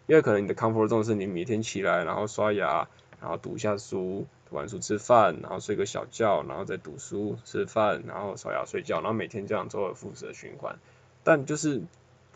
[0.07, 2.87] 因为可能你的 comfort zone 是你每天起来然后刷牙，
[3.21, 10.77] 然后读一下书，读完书吃饭，然后睡个小觉，然后再读书吃饭，然后刷牙睡觉，然后每天这样周而复始的循环，
[11.23, 11.81] 但就是。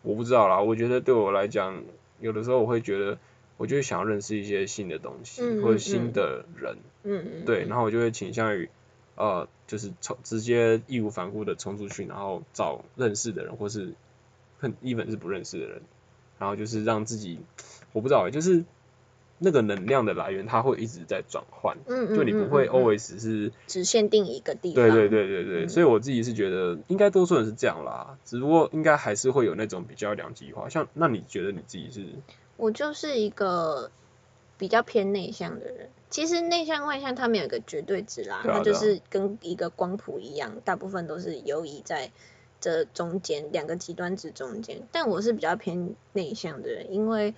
[0.03, 1.83] 我不知道啦，我觉得对我来讲，
[2.19, 3.17] 有的时候我会觉得，
[3.57, 8.69] 我就会想要认识一些新的东西，嗯、或者新的人，嗯嗯，对，然后我就会倾向于，
[9.15, 13.93] 呃，就是冲直接义无反顾的冲出去，然后找认识的人，或是
[14.59, 15.81] 很 even 是不认识的人，
[16.39, 17.39] 然后就是让自己，
[17.93, 18.63] 我不知道，就是。
[19.39, 24.75] 那个能量的来源，它会一直在转换，嗯，就你不会 always 是只限定一个地方。
[24.75, 30.67] 对对对对对，嗯、所以我自己是觉得，应该多数人是这样啦，只不过应该还是会有那种比较两极化。
[30.69, 32.03] 像那你觉得你自己是？
[32.55, 33.91] 我就是一个
[34.57, 35.89] 比较偏内向的人。
[36.09, 42.09] 其实内向外向他们有一个绝对值啦，它就是跟一个光谱一样，大部分都是游移在
[42.59, 44.81] 这中间两个极端值中间。
[44.91, 47.35] 但我是比较偏内向的人，因为。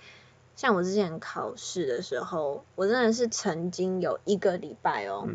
[0.60, 5.26] 像我之前考试的时候，我真的是曾经有一个礼拜哦，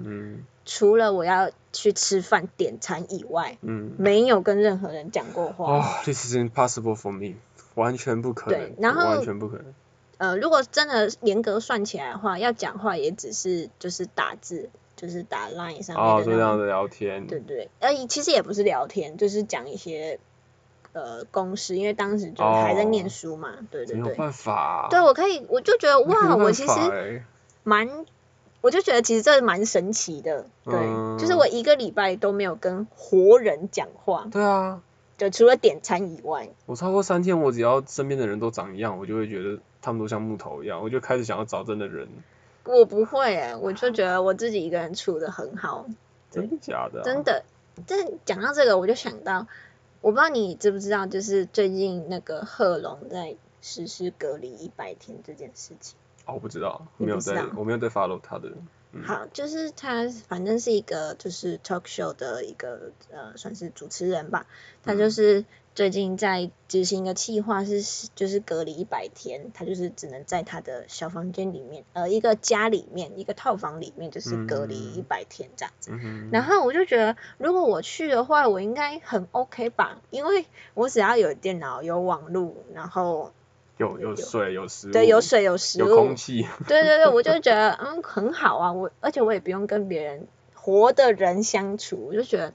[0.65, 5.79] 除了我要去吃饭点餐以外，嗯，没有跟任何人讲过话。
[5.79, 7.37] 哦，This is impossible for me，
[7.73, 8.59] 完全不可能。
[8.59, 9.65] 对，然后完全不可能。
[10.19, 16.23] 呃，如果真的严格算起来的话，要讲话也只是就是打字，就是打 Line 上面的。
[16.23, 17.25] 这样的聊天。
[17.25, 20.19] 对对，呃，其实也不是聊天，就是讲一些。
[20.95, 24.01] 呃，公司，因为当时就还在念书嘛，哦、对对对。
[24.01, 24.87] 没有办法。
[24.89, 27.21] 对，我可以，我就觉得哇，我其实
[27.63, 28.05] 蛮，
[28.61, 34.25] 我就觉得其实这蛮神奇的，对，嗯、就是我一个礼拜都没有跟活人讲话。
[34.31, 34.81] 对啊。
[35.17, 36.47] 就除了点餐以外。
[36.65, 42.07] 我超过三天，我只要身边的人都长一样，我就会觉得他们都像木头一样，我就开始想要找真的人。
[42.63, 45.85] 我不会哎，我就觉得我自己一个人处的很好。
[46.31, 47.03] 真的假的、啊？
[47.03, 47.43] 真的，
[47.85, 49.45] 但讲到这个，我就想到。
[50.05, 55.97] 我不知道你知不知道，就是最近那个贺龙在实施隔离一百天这件事情。
[56.27, 58.51] 哦，我不知道，没有在，我没有在 follow 他的。
[58.95, 64.47] 嗯、好，就是他，反正是一个就是 talk show 的一个呃，算是主持人吧。
[64.83, 75.91] 他就是最近在执行一个计划，是就是隔离一百天，他就是只能在他的小房间里面，呃，一个家里面，一个套房里面，就是隔离一百天这样子。
[76.31, 83.33] 然后我就觉得，如果我去的话，我应该很 OK 吧，因为我只要有电脑、有网络，然后。
[83.77, 86.47] 有有水有食物， 对，有水有食物，有空气。
[86.67, 92.53] 对对对，我就觉得嗯很好啊，我而且我也不用跟别人活的人相处，我就觉得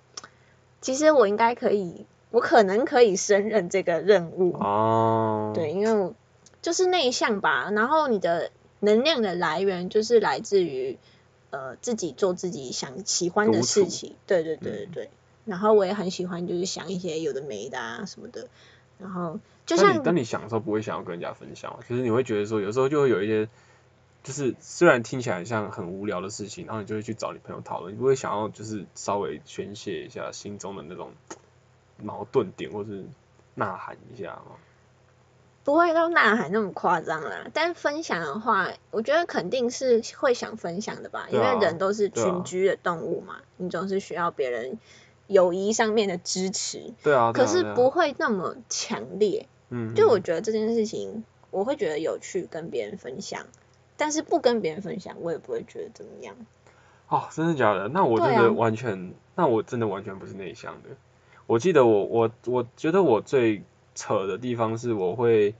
[0.80, 4.52] 其实我应该可以，我可能可以胜任这个任务。
[4.54, 5.52] 哦。
[5.54, 6.14] 对，因为我
[6.62, 8.50] 就是内向吧，然后你的
[8.80, 10.98] 能量的来源就是来自于
[11.50, 14.14] 呃自己做自己想喜欢的事情。
[14.26, 15.04] 对对对对对。
[15.04, 15.10] 嗯、
[15.46, 18.46] 然后我也很喜欢就是想一些有的没的啊什么的。
[19.00, 23.48] 然后，就像你当你想的时候，不会想要跟人家分享，其实你会觉得说，有时候就会有一些，
[24.22, 31.12] 就是虽然听起来像很无聊的事情，然后你就会去找你朋友讨论，你不会想要就是稍微宣泄一下心中的那种
[32.02, 33.04] 矛盾点，或是
[33.54, 34.56] 呐喊一下吗？
[35.62, 44.78] 不会到呐喊那么夸张啦，但分享的话，我觉得肯定是会想分享的吧，啊、因为人都是群居的动物嘛，啊、你总是需要别人
[45.30, 46.92] 友谊上面的支持。
[47.02, 47.32] 对啊。
[47.32, 49.46] 可是不会那么强烈。
[49.70, 49.94] 嗯。
[49.94, 53.46] 就我觉得这件事情，我会觉得有趣，跟别人分享，
[53.96, 56.34] 但是不跟别人分享，我也不会觉得怎么样。
[57.08, 57.88] 哦，真的假的？
[57.88, 60.90] 那我真的完全，啊、那我真的完全不是内向的。
[61.46, 63.64] 我记得我我我觉得我最
[63.94, 65.54] 扯的地方是，我会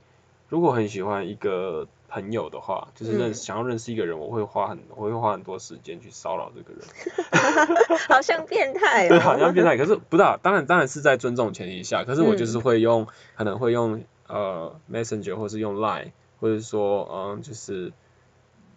[0.47, 7.97] 如果很喜欢一个朋友的话，就是认想要认识一个人，我会花很我会花很多时间去骚扰这个人。
[8.09, 9.09] 好像变态哦。
[9.09, 9.77] 对，好像变态。
[9.77, 12.03] 可是不大，当然当然是在尊重前提下。
[12.03, 13.07] 可是我就是会用，嗯、
[13.37, 17.93] 可能会用呃 Messenger 或是用 Line，或者说嗯就是。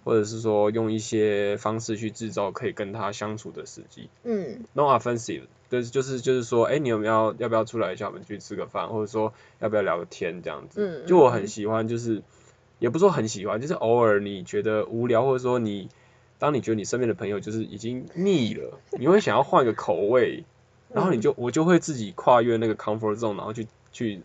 [0.06, 12.22] 或者是说用一些方式去制造可以跟他相处的时机，嗯，no offensive，就是就是就是说，哎、欸，你有没有要不要出来叫我们去吃个饭，或者说要不要聊个天这样子，嗯，就我很喜欢，就是
[12.78, 15.88] 也不说很喜欢，就是偶尔你觉得无聊，或者说你
[16.38, 20.44] 当你觉得你身边的朋友就是已经腻了，你会想要换个口味，
[20.92, 24.20] 然后你就我就会自己跨越那个 comfort zone，然后去去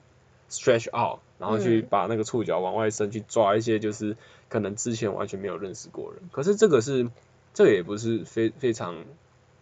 [0.50, 4.18] stretch out，然后去把那个触角往外伸，去抓一些就是。
[4.50, 7.08] 可能之前完全没有认识过人，可是这个是，
[7.54, 9.06] 这个也不是非非常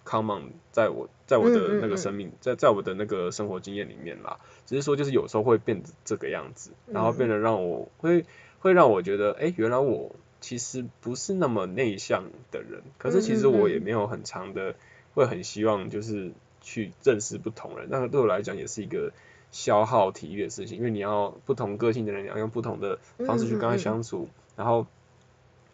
[0.05, 8.23] common，在我在我的那个生命，在在我的那个生活经验里面啦，只是说就是有时候会变这个样子，然后变得让我会
[8.59, 14.75] 会让我觉得，哎，原来我其实不是那么内向的人，可是其实我也没有很长的
[15.13, 16.31] 会很希望就是
[16.61, 19.11] 去认识不同人，那个对我来讲也是一个。
[19.49, 24.27] 消耗体力的事情，因为你要不同个性的人，你要用不同的方式去跟他相处，
[24.57, 24.85] 然后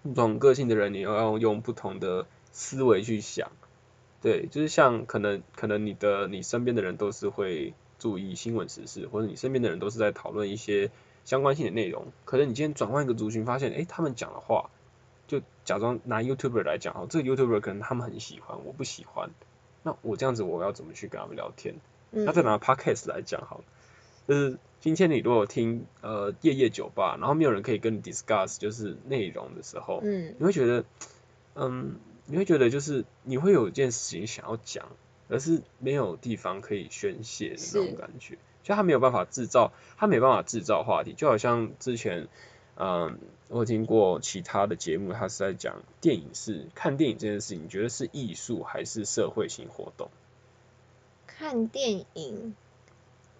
[0.03, 3.51] 不同个性的人，你要要用不同的思维去想，
[4.21, 10.91] 对，就是像可能可能你的你身边的人都是会注意新闻时事，或者你身边的人都是在讨论一些
[11.26, 14.69] 相关性的内容，可能你今天转换一个族群，发现诶，他们讲的话，
[15.28, 19.30] 就假装拿 YouTuber 来讲哦，这个 YouTuber 可能他们很喜欢，我不喜欢，
[19.84, 21.76] 那我这样子我要怎么去跟他们聊天？
[22.11, 23.63] 那再拿 podcast 来讲好了，
[24.28, 30.86] 就是今天你如果听呃夜夜酒吧，然后没有人可以跟你 discuss 就是内容的时候，嗯，你会觉得，
[31.55, 31.95] 嗯，
[32.28, 34.89] 你会觉得就是你会有一件事情想要讲，
[35.30, 42.28] 而是没有地方可以宣泄的那种感觉，就他没有办法制造，他没办法制造话题，就好像之前，
[42.78, 50.09] 嗯，我听过其他的节目，他是在讲电影是看电影这件事情，你觉得是艺术还是社会性活动？
[51.28, 52.55] 看电影，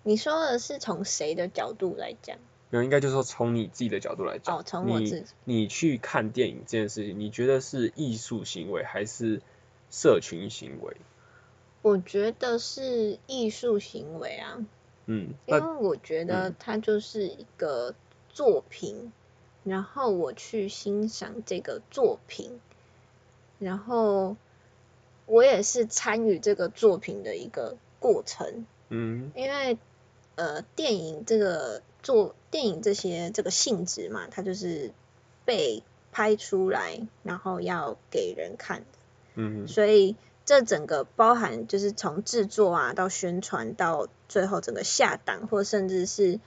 [0.04, 2.38] 你说的是从谁的角度来讲？
[2.70, 4.58] 没有，应该就是说从你自己的角度来讲。
[4.58, 5.26] 哦，从我自己。
[5.46, 9.42] 你你去看电影这件事情，你觉得是艺术行为还是
[9.90, 10.98] 社群行为？
[11.84, 14.66] 我觉得是艺术行为啊。
[15.06, 15.34] 嗯。
[15.46, 17.94] 因为我觉得它就是一个
[18.30, 19.12] 作品，
[19.64, 22.60] 嗯、然后我去欣赏这个作品，
[23.60, 24.36] 然后。
[25.26, 29.78] 我也是参与这个作品的一个过程，嗯，因为
[30.36, 34.92] 呃，电影这个做电影这些这个性质嘛，它就是
[35.46, 35.82] 被
[36.12, 38.86] 拍出来，然后要给人看的，
[39.36, 46.40] 嗯，所以这整个包含就是从制作啊到宣传到最后整个下档，或甚至是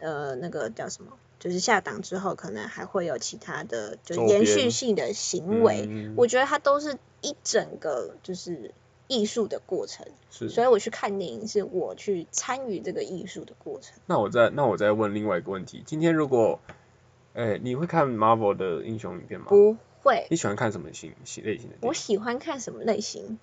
[0.00, 1.12] 呃那个叫什么？
[1.38, 5.86] 就是下档之后，可能还会有其他的，就延续性的行为。
[5.88, 8.72] 嗯、我觉得它都是一整个就是
[9.06, 10.04] 艺术的过程。
[10.28, 10.48] 是。
[10.48, 13.94] 所以我去看电影，是我去参与这个艺术的过程。
[14.06, 16.58] 那我再那我再问另外一个问题：今天如果，
[17.34, 19.46] 哎、欸，你会看 Marvel 的英雄影片吗？
[19.50, 20.26] 不会。
[20.30, 21.76] 你喜欢看什么型型类型的？
[21.82, 23.38] 我喜欢看什么类型？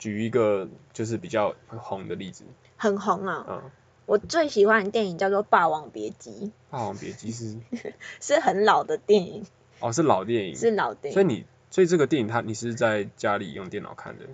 [0.00, 2.44] 举一个就是比较红的例子。
[2.78, 3.44] 很红啊。
[3.46, 3.62] 嗯。
[4.06, 6.30] 我最喜欢的电影叫做《霸王别姬》。
[6.70, 7.58] 霸王别姬是
[8.22, 9.44] 是很老的电影。
[9.80, 10.56] 哦，是老电影。
[10.56, 11.14] 是老电影。
[11.14, 14.24] 所以你，所以这个电影它你是在家里用电脑看的？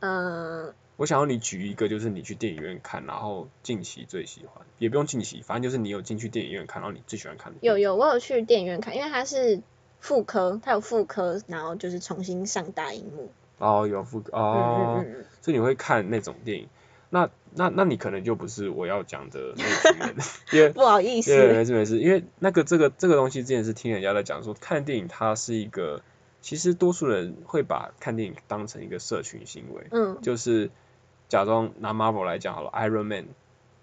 [0.00, 0.74] 嗯、呃。
[0.96, 7.58] 我想要你举一个，就是你去电影院看，然后近期最喜欢，也不用近期，反正就是你有进去电影院看，然后你最喜欢看的。
[7.60, 9.60] 有有，我有去电影院看，因为它是
[10.00, 13.30] 复科，它有复科，然后就是重新上大荧幕。
[13.58, 14.96] 哦，有复科哦。
[15.00, 15.24] 嗯嗯嗯。
[15.40, 16.68] 所以你会看那种电影？
[17.14, 20.16] 那那那你可能就不是我要讲的那种人，
[20.50, 26.00] 因为不好意思，对，没事没事，因为那个这个这个东西之前是听人家在讲说，看电影它是一个，
[26.40, 30.70] 其实多数人会把看电影当成一个社群行为，嗯，就是
[31.28, 33.26] 假装拿 Marvel 来讲好了，Iron Man，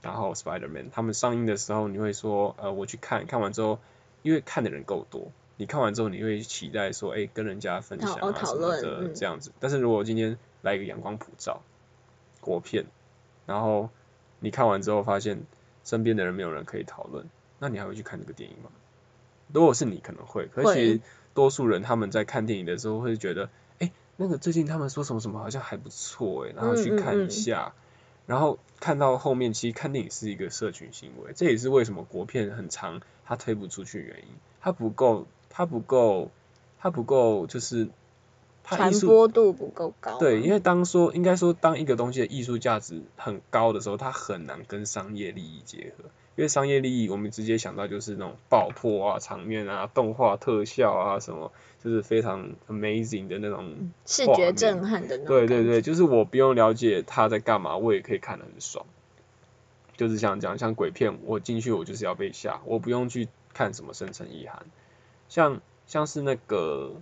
[0.02, 3.78] 然后 Spider Man，他们上映的时候你会说，呃，我去看看完之后，
[4.24, 11.62] 因为看的人够多，你看完之后你会期待说，哎，跟人家分享啊什么的这样子，但是如果今天来一个阳光普照，
[12.42, 12.88] 国片。
[13.50, 13.90] 然后
[14.40, 15.42] 你看完之后发现
[15.84, 17.28] 身边的人没有人可以讨论，
[17.58, 18.70] 那你还会去看这个电影吗？
[19.52, 21.02] 如果是你可能会，可是
[21.34, 23.46] 多数人他们在看电影的时候会觉得，
[23.80, 34.28] 哎、欸，那个最近他们说什么什么好像还不错哎，然后去看一下，嗯嗯嗯，然后看到后面其实看电影是一个社群行为，这也是为什么国片很长它推不出去原因，
[34.62, 36.30] 它不够，它不够，
[36.78, 37.90] 它不够就是。
[38.78, 40.18] 传播度不够高。
[40.20, 46.06] 对，因为当说应该说，当一个东西的艺术价值很高的时候，它很难跟商业利益结合。
[46.36, 51.52] 因为商业利益，我们直接想到就是那种爆破啊、场面啊、动画特效啊什么，
[51.84, 55.28] 就是非常 amazing 的那种视觉震撼的那种。
[55.28, 58.86] 对对对，就是我不用了解他在干嘛，我也可以看得很爽。
[59.98, 64.66] 就是像这样，像鬼片，我进去我就是要被吓，我不用去看什么深层意涵。
[65.28, 66.94] 像像是那个。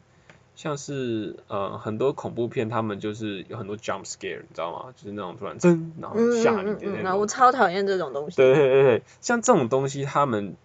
[0.58, 4.92] 像是呃很多恐怖片，他们就是有很多 jump scare，你知道吗？
[4.98, 6.80] 就是那种突然真，然后吓你的那种。
[6.82, 8.38] 那、嗯嗯嗯、我超讨厌这种东西。
[8.38, 10.56] 对对对对，像这种东西，他们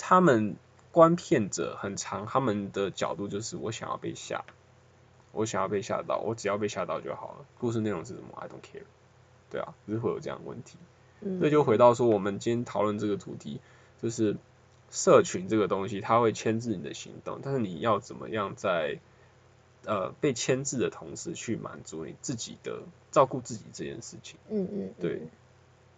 [0.00, 0.56] 他们
[0.90, 4.44] 观片者很长，他们的角度就是我想要被吓，
[5.30, 7.44] 我想要被吓到，我只要被吓到就好了。
[7.60, 8.82] 故事内容是什么？I don't care。
[9.48, 10.76] 对啊，就是会有这样的问题。
[11.20, 11.38] 嗯。
[11.38, 13.60] 所以就回到说，我们今天讨论这个主题，
[14.02, 14.36] 就是
[14.90, 18.98] 社群这个东西，它会牵制你的行动，但是你要怎么样在
[19.86, 22.82] 呃，被牵制的同时去满足你自己的
[23.12, 25.12] 照顾自己这件事情，嗯嗯，对，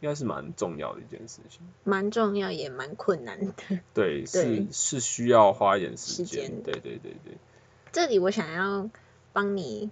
[0.00, 3.54] 应该是蛮重要的一件事情，蛮重要也蛮困难的，
[3.94, 7.38] 对， 是是需要花一点时间，对对对对。
[7.90, 8.90] 这里我想要
[9.32, 9.90] 帮你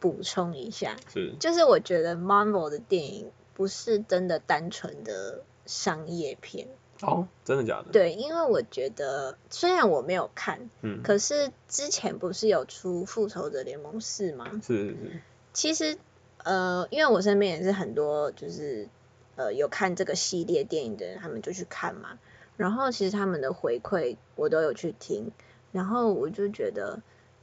[0.00, 6.66] 补充一下，是，就是我觉得 Marvel 的电影不是真的单纯的商业片。
[7.02, 7.92] 哦，真的假的？
[7.92, 14.50] 对，因为我觉得虽然我没有看，嗯，可是之前不是有出复仇者联盟四吗？
[14.62, 15.22] 是是是。
[15.52, 15.98] 其实，
[16.44, 18.88] 呃，因为我身边也是很多就是
[19.36, 22.18] 呃有看这个系列电影的人，他们就去看嘛。
[22.56, 25.32] 然后其实他们的回馈我都有去听，
[25.72, 27.00] 然后我就觉得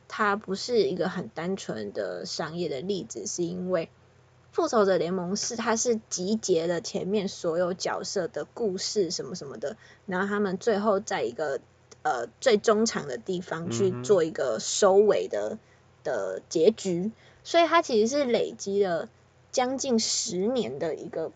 [0.07, 3.89] 它不是一个很单纯的商业的例子，是因为。
[4.57, 9.77] 复仇者联盟四，它是集结了前面所有角色的故事什么什么的，
[10.07, 11.59] 然后他们最后在一个
[12.01, 15.59] 呃最中场的地方去做一个收尾的
[16.03, 17.11] 的结局，
[17.43, 19.09] 所以它其实是累积了
[19.51, 21.31] 将近十年的一个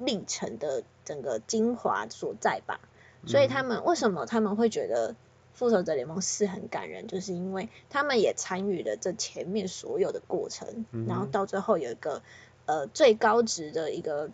[0.00, 2.80] 历程的整个精华所在吧。
[3.24, 5.14] 所以他们为什么他们会觉得
[5.52, 12.20] 复仇者联盟四很感人，就是因为他们也参与了这前面所有的过程，然后到最后有一个。
[12.66, 14.30] 呃，最高值的一个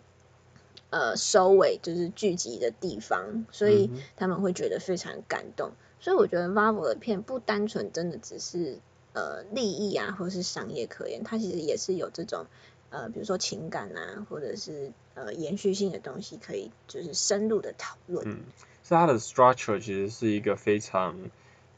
[0.89, 5.71] 呃收尾就是聚集的地方，所以他们会觉得非常感动。
[5.71, 8.79] 嗯、所以我觉得 Marvel 的片不单纯真的只是
[9.11, 12.45] 呃利益啊，或是商业可言，它其实也是有这种
[12.89, 18.25] 呃比如说情感啊，或者是呃延续性的东西可以就是深入的讨论。
[18.25, 18.39] 嗯，
[18.85, 21.17] 是它的 structure 其实是一个非常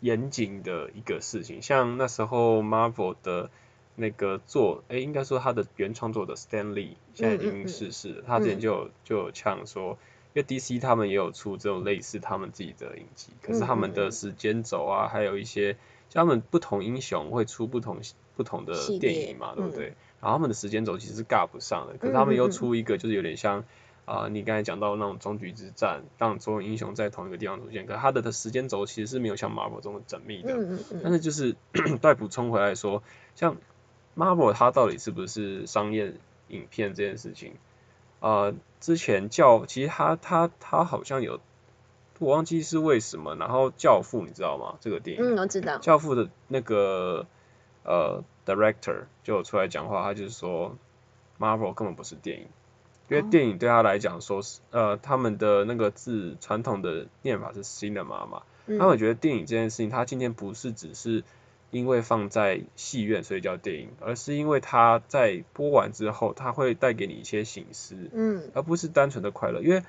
[0.01, 3.49] 严谨的一个事情，像那时候 Marvel 的。
[3.95, 8.15] 那个做，诶、欸，应该说他的原创作者 Stan Lee 现在已经逝世了。
[8.15, 9.97] 嗯嗯嗯、他之前就有就有呛说，
[10.33, 15.77] 因为 DC 他们也有出这种类似他们自己的影集，可是他们的时间轴啊，还有一些，
[16.09, 17.99] 像他们不同英雄会出不同
[18.35, 19.89] 不同的电影嘛，对不对？
[19.89, 23.59] 嗯、然后他们的时间轴其实是尬不上的，可是他们又出一个，就是有点像
[24.05, 30.51] 啊、呃，你刚才讲到那种终局之战，让所有英雄在同一个地方出现，可是他的的时间轴其实是没有像 Marvel 这么缜密的。
[30.55, 31.55] 嗯嗯嗯、但是就是
[32.01, 33.03] 再补充回来说，
[33.35, 33.55] 像。
[34.15, 36.13] Marvel 它到底是不是商业
[36.49, 37.53] 影片这件事情？
[38.19, 41.39] 呃，之前教其实它它它好像有，
[42.19, 43.35] 我忘记是为什么。
[43.35, 44.77] 然后教父你知道吗？
[44.79, 45.77] 这个电影，嗯，我知道。
[45.79, 47.25] 教父的那个
[47.83, 50.77] 呃 director 就有出来讲话，他就是说
[51.39, 52.47] Marvel 根本不是电影，
[53.09, 58.43] 因为电影对他来讲说是呃他们的那个字传统的念法是 cinema 嘛，
[58.77, 61.23] 他们觉得电影这件事情，它今天不是只是。
[61.73, 69.59] 因为放在戏院，所以叫电影，而是因为它在播完之后，它会带给你一些醒思，嗯，而不是单纯的快乐。
[69.63, 69.81] 因为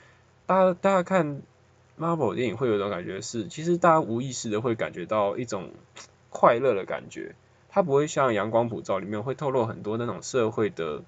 [0.46, 1.42] 大家大家看
[1.98, 5.72] Marvel 电影会有一种感觉是，其实大家无意识的会感觉到一种
[6.30, 7.34] 快乐的感觉，
[7.68, 11.02] 它不会像《阳光普照》里面会透露很多那种社会的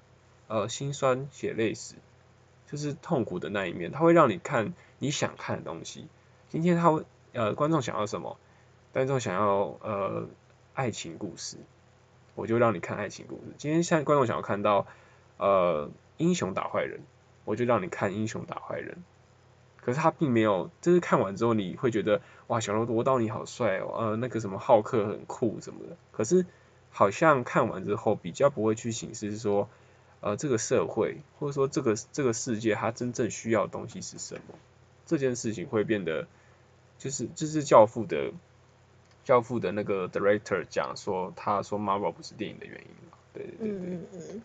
[0.47, 1.95] 呃辛酸血泪史，
[2.69, 6.05] 就是痛苦的那一面，它会让你看你想看的东西。
[6.49, 7.03] 今天他会
[7.33, 8.37] 呃观众想要什么？
[8.93, 10.27] 观众想要呃。
[10.77, 11.57] 爱情故事，
[12.35, 13.41] 我就让你看爱情故事。
[13.57, 14.85] 今天现在观众想要看到，
[15.37, 16.99] 呃，英雄打坏人，
[17.45, 19.03] 我就让你看英雄打坏人。
[19.81, 25.97] 可是他并没有，就是看完之后你会觉得，哇，小罗伯特你好帅哦，呃，那个什么浩克很酷什么的。
[26.11, 26.45] 可是
[26.91, 29.67] 好像看完之后比较不会去省思说，
[30.21, 34.53] 呃，这个社会或者说这个这个世界它真正需要的东西是什么？
[35.07, 36.27] 这件事情会变得
[36.99, 38.31] 就是就是教父的
[39.27, 43.77] 教父的那个 director 讲说，他说 Marvel 不是电影的原因嘛，对对对，对。
[43.77, 44.41] 嗯嗯嗯，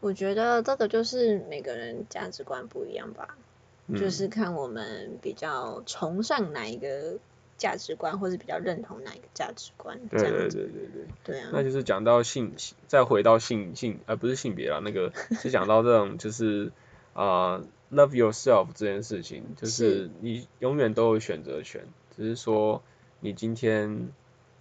[0.00, 3.38] 我觉得这个就是每个人价值观不一样吧，
[3.86, 7.18] 嗯、就是看我们比较崇尚哪一个。
[7.58, 9.98] 价值观，或是比较认同哪一个价值观？
[10.10, 11.06] 对对对对对。
[11.24, 11.48] 对啊。
[11.54, 12.52] 那就是讲到性，
[12.86, 15.10] 再回到性性，而、呃、不是性别啦，那个
[15.40, 16.70] 是讲到这种就是
[17.14, 22.82] 啊、呃、，love yourself 这件事情，就是你永远都有选择权，只是说
[23.26, 24.12] 你今天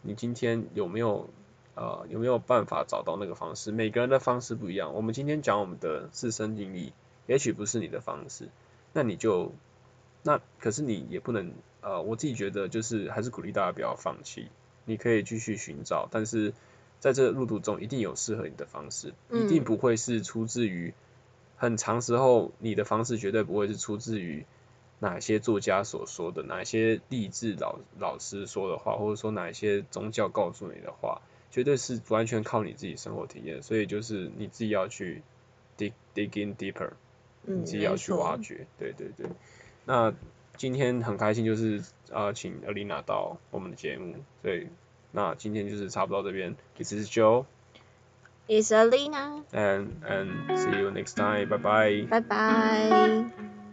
[0.02, 1.30] 你今天有没有
[1.76, 3.72] 呃有没有办法找到那个方式？
[3.72, 4.96] 每个人的方式不一样。
[4.96, 6.92] 我们今天讲我们的自身定义，
[7.28, 8.50] 也许不是你的方式，
[8.92, 9.52] 那你就
[10.24, 11.54] 那可是你也不能。
[11.82, 14.48] 呃，我自己觉得就是还是鼓励大家不要放弃，
[14.86, 16.52] 你可以继续寻找，但是
[17.00, 20.96] 在这路途中一定有适合你的方式，一定不会是出自于
[21.56, 24.48] 很长时候，你的方式绝对不会是出自于
[25.00, 31.22] 哪些作家所说的，哪些励志老老师说的话，或者说哪些宗教告诉你的话，
[31.52, 35.22] 绝对是完全靠你自己生活体验，所以就是你自己要去
[35.78, 36.92] dig dig in deeper，
[37.44, 39.28] 你自己要去挖掘，对对对，
[39.86, 40.14] 那。
[40.58, 44.68] 今天很开心，就是呃，请 Alina 到我们的节目，所以
[45.12, 46.56] 那今天就是差不多这边。
[46.78, 47.44] This is Joe.
[48.48, 49.44] It's Alina.
[49.52, 51.50] And and see you next time.
[51.50, 52.08] Bye bye.
[52.08, 53.65] Bye bye.